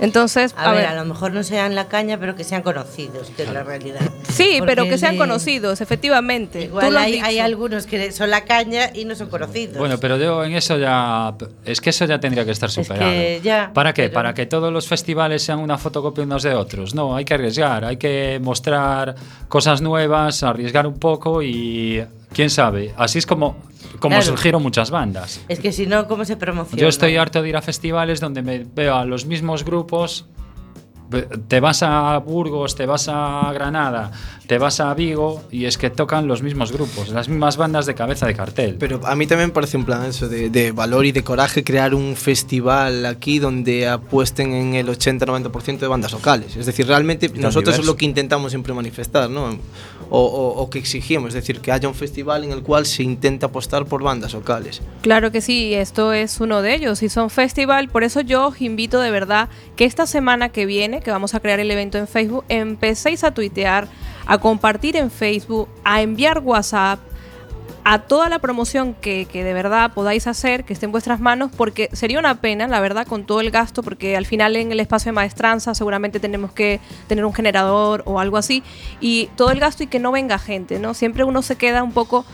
[0.00, 2.62] Entonces, A, a, ver, ver, a lo mejor no sean la caña, pero que sean
[2.62, 4.00] conocidos, que es la realidad.
[4.28, 6.62] sí, pero que sean de- conocidos, efectivamente.
[6.62, 9.76] Igual hay, hay algunos que son la caña y no son conocidos.
[9.78, 11.34] Bueno, pero yo en eso ya.
[11.64, 13.12] Es que eso ya tendría que estar que superado.
[13.42, 14.04] ya, ¿Para qué?
[14.04, 16.94] pero- Para que todos los festivales sean una fotocopia unos de otros.
[16.94, 19.14] No, hay que arriesgar, hay que mostrar
[19.48, 22.94] cosas nuevas, arriesgar un poco y quién sabe.
[22.96, 23.56] Así es como,
[23.98, 24.22] como Claro.
[24.24, 25.40] surgieron muchas bandas.
[25.48, 26.80] Es que si no, ¿cómo se promociona?
[26.80, 30.26] Yo estoy harto de ir a festivales donde me veo a los mismos grupos.
[31.48, 34.10] Te vas a Burgos, te vas a Granada,
[34.46, 37.94] te vas a Vigo y es que tocan los mismos grupos, las mismas bandas de
[37.94, 38.76] cabeza de cartel.
[38.78, 41.64] Pero a mí también me parece un plan eso de, de valor y de coraje
[41.64, 46.56] crear un festival aquí donde apuesten en el 80-90% de bandas locales.
[46.56, 49.58] Es decir, realmente nosotros es lo que intentamos siempre manifestar, ¿no?
[50.14, 53.02] O, o- o que exigimos, es decir, que haya un festival en el cual se
[53.02, 54.82] intenta apostar por bandas locales.
[55.00, 58.60] Claro que sí, esto es uno de ellos y son festival, por eso yo os
[58.60, 62.08] invito de verdad que esta semana que viene, que vamos a crear el evento en
[62.08, 63.88] Facebook, empecéis a tuitear,
[64.26, 67.00] a compartir en Facebook, a enviar WhatsApp,
[67.84, 71.88] a toda la promoción que, de verdad podáis hacer, que esté en vuestras manos, porque
[71.92, 75.10] sería una pena, la verdad, con todo el gasto, porque al final en el espacio
[75.10, 78.62] de maestranza seguramente tenemos que tener un generador o algo así,
[79.00, 80.94] y todo el gasto y que no venga gente, ¿no?
[80.94, 82.24] Siempre uno se queda un poco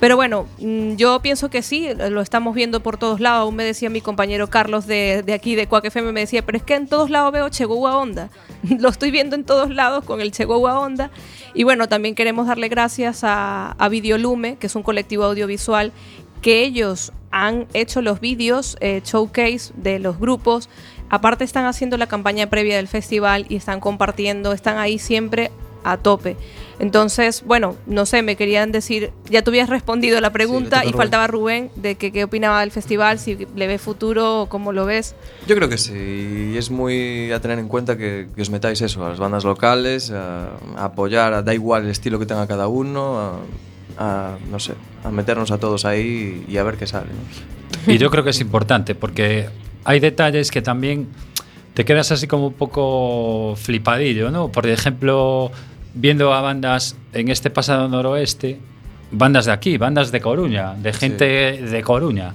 [0.00, 3.42] pero bueno, mm, yo pienso que sí, lo estamos viendo por todos lados.
[3.42, 6.58] Aún me decía mi compañero Carlos de, de aquí, de Quack FM, me decía, pero
[6.58, 8.30] es que en todos lados veo Chihuahua Onda.
[8.78, 11.10] lo estoy viendo en todos lados con el Chihuahua Onda.
[11.54, 15.92] Y bueno, también queremos darle gracias a, a Videolume, que es un colectivo audiovisual,
[16.42, 20.68] que ellos han hecho los vídeos, eh, showcase de los grupos.
[21.10, 25.50] Aparte están haciendo la campaña previa del festival y están compartiendo, están ahí siempre
[25.84, 26.36] a tope.
[26.80, 31.26] Entonces, bueno, no sé, me querían decir, ya tú habías respondido la pregunta y faltaba
[31.26, 35.14] Rubén de que qué opinaba del festival, si le ve futuro o cómo lo ves.
[35.48, 38.80] Yo creo que sí, y es muy a tener en cuenta que, que os metáis
[38.80, 42.46] eso, a las bandas locales, a, a apoyar, a- da igual el estilo que tenga
[42.46, 43.38] cada uno, a,
[43.98, 47.08] a, no sé, a meternos a todos ahí y a ver qué sale.
[47.08, 47.92] ¿no?
[47.92, 49.48] Y yo creo que es importante porque
[49.84, 51.08] hay detalles que también
[51.78, 54.48] te quedas así como un poco flipadillo, ¿no?
[54.50, 55.52] Por ejemplo,
[55.94, 58.58] viendo a bandas en este pasado noroeste,
[59.12, 62.34] bandas de aquí, bandas de Coruña, de gente de Coruña.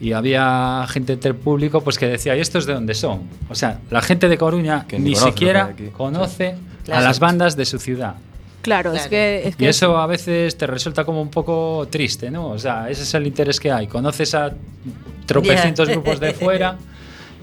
[0.00, 3.22] Y había gente del público pues que decía, ¿y estos de dónde son?
[3.50, 7.00] O sea, la gente de Coruña Que ni siquiera conoce Claro.
[7.00, 8.14] a las bandas de su ciudad.
[8.62, 9.10] Claro, es Claro.
[9.10, 9.42] que...
[9.48, 12.46] Es Y que eso a veces te resulta como un poco triste, ¿no?
[12.50, 13.88] O sea, ese es el interés que hay.
[13.88, 14.52] Conoces a
[15.26, 15.94] tropecientos Ya.
[15.94, 16.76] grupos de fuera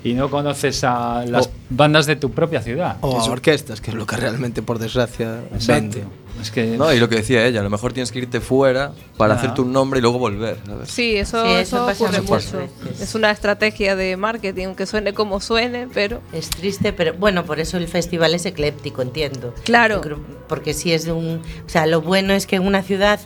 [0.04, 2.98] y no conoces a las O- bandas de tu propia ciudad.
[3.02, 5.74] O a orquestas, que es lo que realmente, por desgracia, Exacto.
[5.74, 6.04] vende.
[6.42, 8.94] Es que No, y lo que decía ella, a lo mejor tienes que irte fuera
[9.18, 9.38] para Ah.
[9.38, 10.58] hacerte un nombre y luego volver.
[10.66, 10.90] ¿sabes?
[10.90, 12.70] Sí, eso, Sí, eso eso pasa ocurre mucho.
[13.00, 16.20] Es una estrategia de marketing, aunque suene como suene, pero...
[16.34, 19.54] Es triste, pero bueno, por eso el festival es ecléptico, entiendo.
[19.66, 20.02] Claro.
[20.48, 21.42] Porque si es de un.
[21.66, 23.20] O sea, lo bueno es que en una ciudad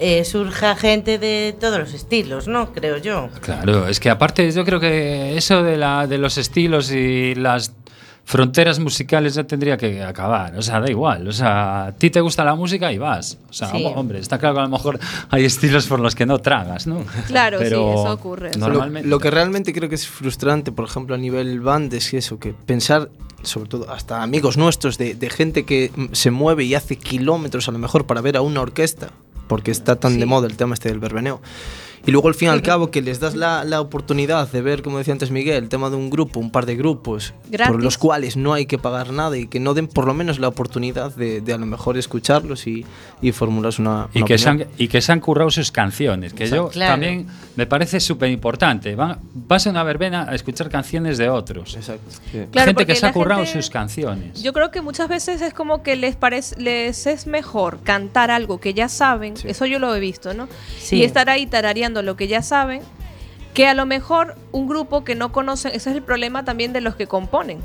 [0.00, 2.72] eh, surja gente de todos los estilos, ¿no?
[2.72, 3.28] Creo yo.
[3.40, 7.72] Claro, es que aparte yo creo que eso de, la, de los estilos y las
[8.24, 10.56] fronteras musicales ya tendría que acabar.
[10.56, 11.26] O sea, da igual.
[11.26, 13.38] O sea, a ti te gusta la música y vas.
[13.48, 13.84] O sea, Sí.
[13.94, 17.04] hombre, está claro que a lo mejor hay estilos por los que no tragas, ¿no?
[17.26, 18.52] Claro, sí, eso ocurre.
[18.52, 19.08] Lo- Normalmente.
[19.08, 22.52] Lo, que realmente creo que es frustrante, por ejemplo, a nivel band, es eso, que
[22.54, 23.08] pensar,
[23.42, 27.72] sobre todo hasta amigos nuestros, de, de gente que se mueve y hace kilómetros a
[27.72, 29.10] lo mejor para ver a una orquesta,
[29.50, 31.40] porque está tan de moda el tema este del verbeneo.
[32.06, 34.82] Y luego al fin y al cabo que les das la, la oportunidad de ver,
[34.82, 37.70] como decía antes Miguel, el tema de un grupo, un par de grupos, Gratis.
[37.72, 40.38] por los cuales no hay que pagar nada y que no den por lo menos
[40.38, 42.86] la oportunidad de, de a lo mejor escucharlos y,
[43.20, 46.32] y formularse una, y una que, se han, y que se han currado sus canciones,
[46.32, 46.92] que yo Claro.
[46.94, 47.26] también
[47.56, 48.96] me parece súper importante.
[48.96, 51.74] Vas a una verbena a escuchar canciones de otros.
[51.76, 52.10] Exacto.
[52.32, 52.40] Sí.
[52.50, 54.42] Claro, gente que se ha currado gente- sus canciones.
[54.42, 58.58] Yo creo que muchas veces es como que les parece, les es mejor cantar algo
[58.58, 60.48] que ya saben, eso yo lo he visto, ¿no?
[60.78, 60.96] Sí.
[60.96, 62.82] Y estar ahí tarareando lo que ya saben,
[63.54, 66.80] que a lo mejor un grupo que no conocen, ese es el problema también de
[66.80, 67.58] los que componen.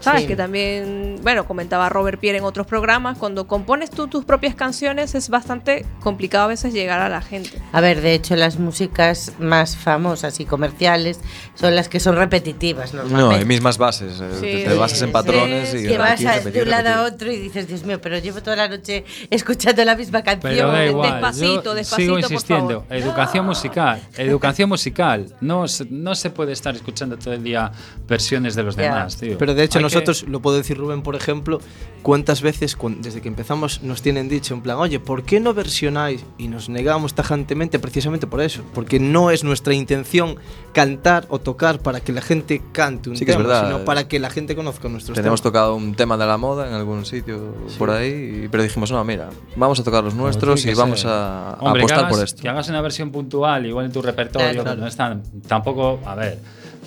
[0.00, 0.22] ¿Sabes?
[0.22, 0.26] Sí.
[0.28, 5.14] Que también, bueno, comentaba Robert Pierre en otros programas, cuando compones tú tus propias canciones
[5.14, 7.50] es bastante complicado a veces llegar a la gente.
[7.72, 11.20] A ver, de hecho, las músicas más famosas y comerciales
[11.54, 13.36] son las que son repetitivas No, normalmente.
[13.40, 16.32] hay mismas bases, eh, Sí, te basas en patrones sí, y que vas repetir, a-
[16.34, 17.14] repetir, de un lado a repetir.
[17.14, 20.52] otro y dices, Dios mío, pero llevo toda la noche escuchando la misma canción.
[20.54, 21.10] Pero da igual.
[21.12, 22.80] despacito, yo despacito, sigo por insistiendo.
[22.82, 22.96] favor.
[22.96, 24.00] Educación musical.
[24.16, 25.26] Educación musical.
[25.40, 27.70] No, se- no se puede estar escuchando todo el día
[28.06, 28.82] versiones de los Ya.
[28.82, 29.36] demás, tío.
[29.38, 31.60] Pero de hecho Hay que- nosotros, lo puedo decir Rubén, por ejemplo,
[32.02, 35.54] cuántas veces cuan- desde que empezamos nos tienen dicho en plan, oye, ¿por qué no
[35.54, 36.24] versionáis?
[36.38, 40.36] Y nos negamos tajantemente precisamente por eso, porque no es nuestra intención
[40.72, 43.66] cantar o tocar para que la gente cante un Sí que es tema, verdad.
[43.66, 45.52] sino para que la gente conozca nuestros Tenemos temas.
[45.52, 49.30] tocado un tema de la moda en algún sitio por ahí, pero dijimos, no, mira,
[49.56, 52.24] vamos a tocar los nuestros y que vamos a, a Hombre, que apostar hagas- por
[52.24, 52.42] esto.
[52.42, 54.70] Que hagas una versión puntual, igual en tu repertorio, Claro.
[54.76, 56.38] que no está tampoco, a ver,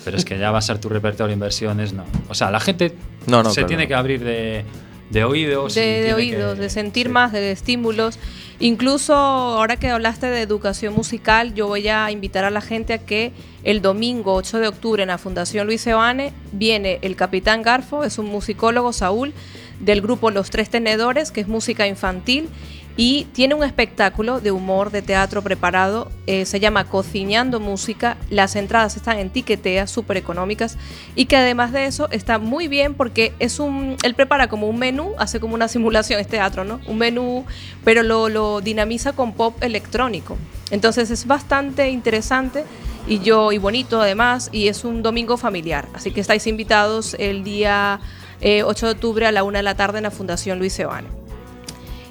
[0.04, 2.04] pero es que ya va a ser tu repertorio en versiones, no.
[2.28, 2.94] O sea, la gente
[3.26, 3.68] No, no, se claro.
[3.68, 4.64] tiene que abrir de,
[5.10, 5.74] de oídos.
[5.74, 7.12] de, de oídos, que- de sentir sí.
[7.12, 8.18] más, de estímulos.
[8.60, 12.98] Incluso ahora que hablaste de educación musical, yo voy a invitar a la gente a
[12.98, 13.32] que
[13.64, 18.18] el domingo 8 de octubre en la Fundación Luis Seoane viene el Capitán Garfo, es
[18.18, 19.32] un musicólogo, Saúl,
[19.80, 22.48] del grupo Los Tres Tenedores, que es música infantil,
[22.96, 28.54] y tiene un espectáculo de humor, de teatro preparado, eh, se llama Cociñando Música, las
[28.54, 30.76] entradas están en tiquetea, súper económicas,
[31.14, 34.78] y que además de eso está muy bien porque es un, él prepara como un
[34.78, 36.80] menú, hace como una simulación, es teatro, ¿no?
[36.86, 37.46] Un menú,
[37.84, 40.36] pero lo, lo dinamiza con pop electrónico.
[40.70, 42.64] Entonces es bastante interesante
[43.06, 47.42] y yo y bonito además, y es un domingo familiar, así que estáis invitados el
[47.42, 48.00] día
[48.40, 51.21] eh, 8 de octubre a la una de la tarde en la Fundación Luis Seoane.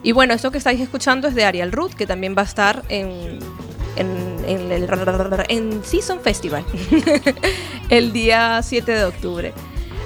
[0.03, 2.83] Y bueno, esto que estáis escuchando es de Ariel Ruth, que también va a estar
[2.89, 3.39] en,
[3.95, 4.89] en, en el
[5.49, 6.63] en Season Festival
[7.89, 9.53] el día 7 de octubre.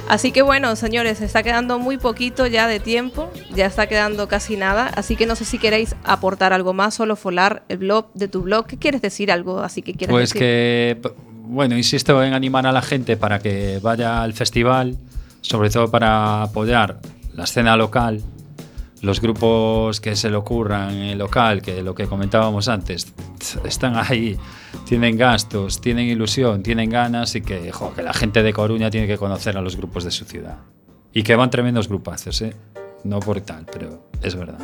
[0.07, 4.55] Así que bueno, señores, está quedando muy poquito ya de tiempo, ya está quedando casi
[4.55, 8.27] nada, así que no sé si queréis aportar algo más, solo folar el blog de
[8.27, 8.67] tu blog.
[8.67, 9.31] ¿Qué quieres decir?
[9.31, 10.41] ¿Algo así que quieras Pues decir?
[10.41, 11.11] que,
[11.47, 14.95] bueno, insisto en animar a la gente para que vaya al festival,
[15.41, 16.99] sobre todo para apoyar
[17.33, 18.21] la escena local,
[19.05, 23.13] los grupos que se le ocurran en el local, que lo que comentábamos antes,
[23.63, 24.37] están ahí,
[24.85, 29.07] tienen gastos, tienen ilusión, tienen ganas y que, jo, que la gente de Coruña tiene
[29.07, 30.57] que conocer a los grupos de su ciudad.
[31.13, 32.55] Y que van tremendos grupazos, ¿eh?
[33.03, 34.57] No por tal, pero es verdad.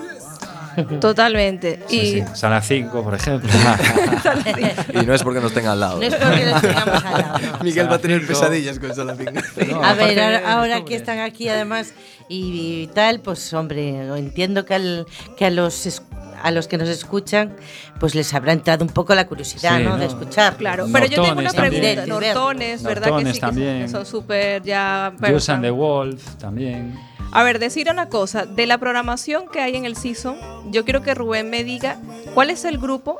[1.01, 1.79] Totalmente.
[1.87, 2.23] Sí, y sí.
[2.33, 3.49] Sala 5, por ejemplo.
[5.01, 5.97] Y no es porque nos tenga al lado.
[5.97, 7.39] No es porque los tengamos al lado.
[7.57, 7.59] no.
[7.63, 9.81] Miguel va a tener pesadillas con Sala 5.
[9.83, 11.93] a ver, ahora, ahora que están aquí además
[12.29, 15.05] y, tal, pues hombre, entiendo que, al-
[15.37, 16.01] que a los
[16.43, 17.55] a los que nos escuchan,
[17.99, 19.91] pues les habrá entrado un poco la curiosidad, Sí, ¿no?
[19.91, 19.97] ¿no?
[19.97, 20.55] De escuchar.
[20.57, 22.05] Claro, pero yo tengo una pregunta.
[22.07, 23.39] Nortones, ¿verdad que Nortones sí?
[23.39, 23.81] Que son- también.
[23.83, 25.13] Que son súper ya...
[25.19, 26.97] Juice and the Wolf también.
[27.33, 30.35] A ver, decir una cosa, de la programación que hay en el season,
[30.69, 31.97] yo quiero que Rubén me diga
[32.33, 33.19] cuál es el grupo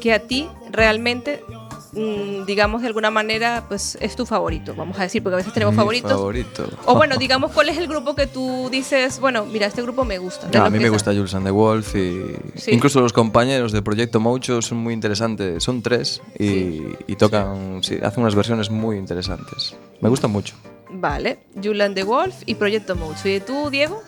[0.00, 1.44] que a ti realmente,
[1.92, 5.52] mm, digamos de alguna manera, pues es tu favorito, vamos a decir, porque a veces
[5.52, 6.10] tenemos Mi favoritos.
[6.12, 6.66] favorito.
[6.86, 10.16] O bueno, digamos cuál es el grupo que tú dices, bueno, mira, este grupo me
[10.16, 10.48] gusta.
[10.50, 12.22] lo a mí me gusta Jules and the Wolf y
[12.56, 12.70] Sí.
[12.72, 17.98] incluso los compañeros de Proyecto Mocho son muy interesantes, son tres y, y tocan, sí,
[18.02, 19.76] hacen unas versiones muy interesantes.
[20.00, 20.54] Me gustan mucho.
[20.92, 23.28] Vale, Julian the Wolf y Proyecto Mocho.
[23.28, 24.02] ¿Y tú, Diego?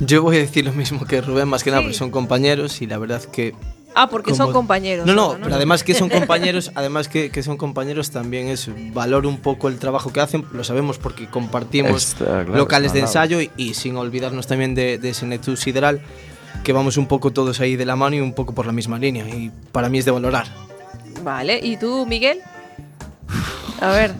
[0.00, 2.86] Yo voy a decir lo mismo que Rubén, más que nada, porque son compañeros y
[2.86, 3.54] la verdad que
[3.98, 5.06] Ah, porque son compañeros.
[5.06, 9.26] No, no, pero además que son compañeros, además que, que son compañeros también es valoro
[9.26, 13.50] un poco el trabajo que hacen, lo sabemos porque compartimos claro, locales de ensayo y,
[13.56, 16.02] y sin olvidarnos también de, de Senetu Sideral,
[16.62, 18.98] que vamos un poco todos ahí de la mano y un poco por la misma
[18.98, 20.46] línea y para mí es de valorar.
[21.24, 22.40] Vale, ¿y tú, Miguel?
[23.80, 24.14] A ver,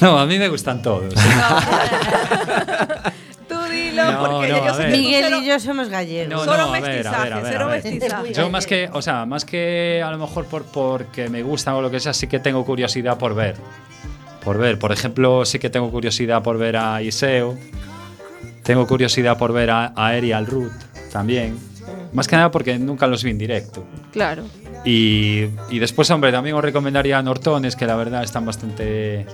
[0.00, 1.12] No, a mí me gustan todos.
[3.48, 4.90] tú dilo, No, porque no, yo a sé ver.
[4.92, 6.32] que tú Miguel cero- y yo somos gallegos.
[6.32, 7.84] No, Solo no, a ver, a mestizaje, ver, a ver, cero a ver.
[7.84, 8.32] mestizaje.
[8.34, 11.82] Yo más que, o sea, más que a lo mejor por porque me gustan o
[11.82, 13.56] lo que sea, sí que tengo curiosidad por ver.
[14.44, 17.58] Por ver, por ejemplo, sí que tengo curiosidad por ver a Iseo.
[18.62, 20.72] Tengo curiosidad por ver a, a Ariel Root
[21.12, 21.58] también.
[22.12, 23.84] Más que nada porque nunca los vi en directo.
[24.12, 24.44] Claro.
[24.84, 29.26] Y, y después, hombre, también os recomendaría a Nortones, que la verdad están bastante.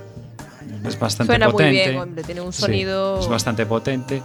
[0.84, 1.72] Es bastante Suena muy potente.
[1.88, 4.22] bien, hombre, tiene un Sí, sonido- es bastante potente.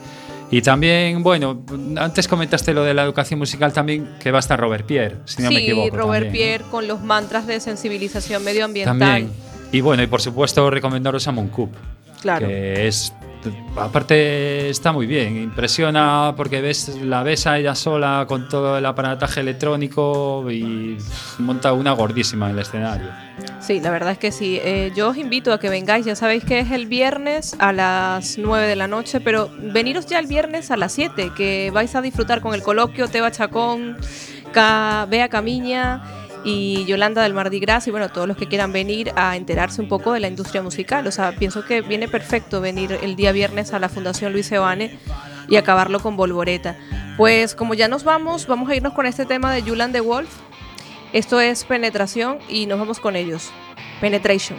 [0.51, 1.63] Y también, bueno,
[1.97, 5.41] antes comentaste lo de la educación musical también, que va a estar Robert Pierre, si
[5.41, 5.95] no sí, me equivoco.
[5.95, 6.31] Robert también, ¿no?
[6.57, 8.99] Pierre con los mantras de sensibilización medioambiental.
[8.99, 9.31] También.
[9.71, 11.71] Y bueno, y por supuesto recomendaros a Moncoup,
[12.21, 12.47] Claro.
[12.49, 13.13] que es
[13.75, 18.85] aparte está muy bien, impresiona porque ves la ves a ella sola con todo el
[18.85, 20.97] aparataje electrónico y
[21.39, 23.07] monta una gordísima en el escenario.
[23.59, 24.59] Sí, la verdad es que sí.
[24.63, 26.05] Eh, yo os invito a que vengáis.
[26.05, 30.19] Ya sabéis que es el viernes a las 9 de la noche, pero veniros ya
[30.19, 33.97] el viernes a las 7, que vais a disfrutar con el coloquio Teba Chacón,
[34.53, 39.35] Bea Camiña y Yolanda del Mardi Gras y bueno, todos los que quieran venir a
[39.35, 41.05] enterarse un poco de la industria musical.
[41.07, 44.97] O sea, pienso que viene perfecto venir el día viernes a la Fundación Luis Seoane
[45.47, 46.77] y acabarlo con Volvoreta.
[47.17, 50.29] Pues como ya nos vamos, vamos a irnos con este tema de Yulan de Wolf.
[51.13, 53.51] Esto es penetración y nos vamos con ellos.
[53.99, 54.57] Penetration.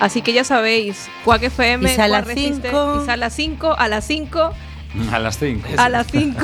[0.00, 3.00] Así que ya sabéis, Quack FM, Y Quack Resiste, cinco.
[3.02, 4.52] y sala 5 a las 5
[5.12, 5.68] A las 5.
[5.78, 6.40] a las 5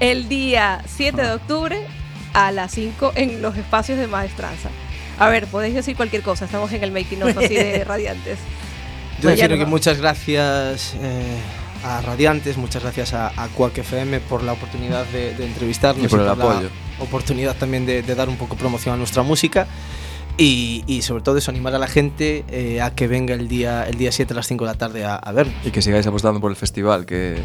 [0.00, 1.80] el día 7 de octubre
[2.34, 4.68] a las 5 en los espacios de maestranza.
[5.18, 8.38] A ver, podéis decir cualquier cosa, estamos en el making of así de radiantes.
[9.20, 11.36] Yo Pues quiero nos que muchas gracias eh,
[11.84, 16.08] a Radiantes, muchas gracias a, a Quack FM por la oportunidad de, de entrevistarnos Y
[16.08, 16.68] por el la apoyo.
[16.98, 19.66] oportunidad también de, de dar un poco promoción a nuestra música
[20.38, 23.84] y, y sobre todo eso, animar a la gente eh, a que venga el día,
[23.86, 25.54] el día 7 a las 5 de la tarde a, a vernos.
[25.64, 27.36] Y que sigáis apostando por el festival, que,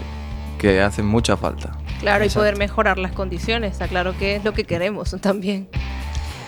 [0.57, 1.77] que hace mucha falta.
[2.01, 2.41] Claro, y Exacto.
[2.41, 5.67] poder mejorar las condiciones, está claro que es lo que queremos también.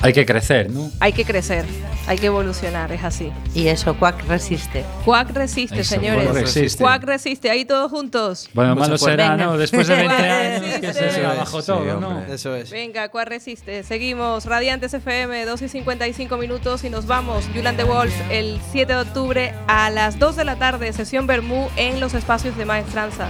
[0.01, 0.89] Hay que crecer, ¿no?
[1.01, 1.65] Hay que crecer,
[2.07, 3.33] hay que evolucionar, es así.
[3.53, 4.85] Y eso, Quack resiste.
[5.03, 6.23] Cuac resiste, Eso, señores.
[6.23, 6.81] Quack resiste.
[6.81, 8.49] Cuac resiste, ahí todos juntos.
[8.53, 9.43] Bueno, malo será, Venga.
[9.47, 9.57] ¿no?
[9.57, 10.87] Después de 20 Cuac años resiste.
[10.87, 12.07] que se abajo Sí, todo, ¿no?
[12.19, 12.33] hombre.
[12.33, 12.71] Eso es.
[12.71, 13.83] Venga, ¿cuál resiste?
[13.83, 17.43] Seguimos, Radiantes FM, 2 y 55 minutos y nos vamos.
[17.53, 21.67] Yulan de Wolf, el 7 de octubre a las 2 de la tarde, sesión Bermú
[21.75, 23.27] en los espacios de Maestranza.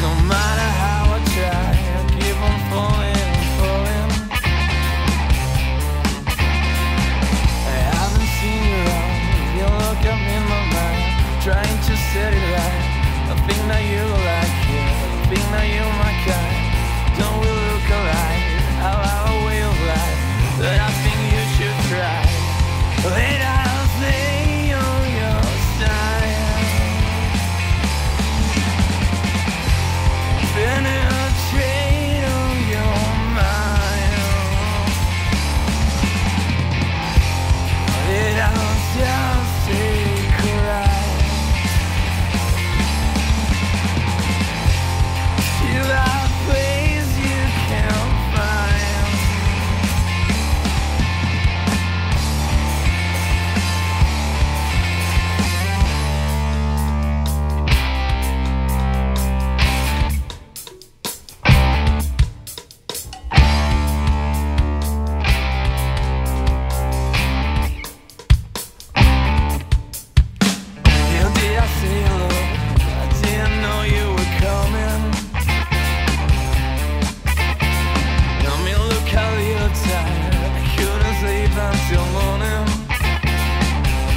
[0.00, 0.53] No matter
[2.74, 3.03] boy.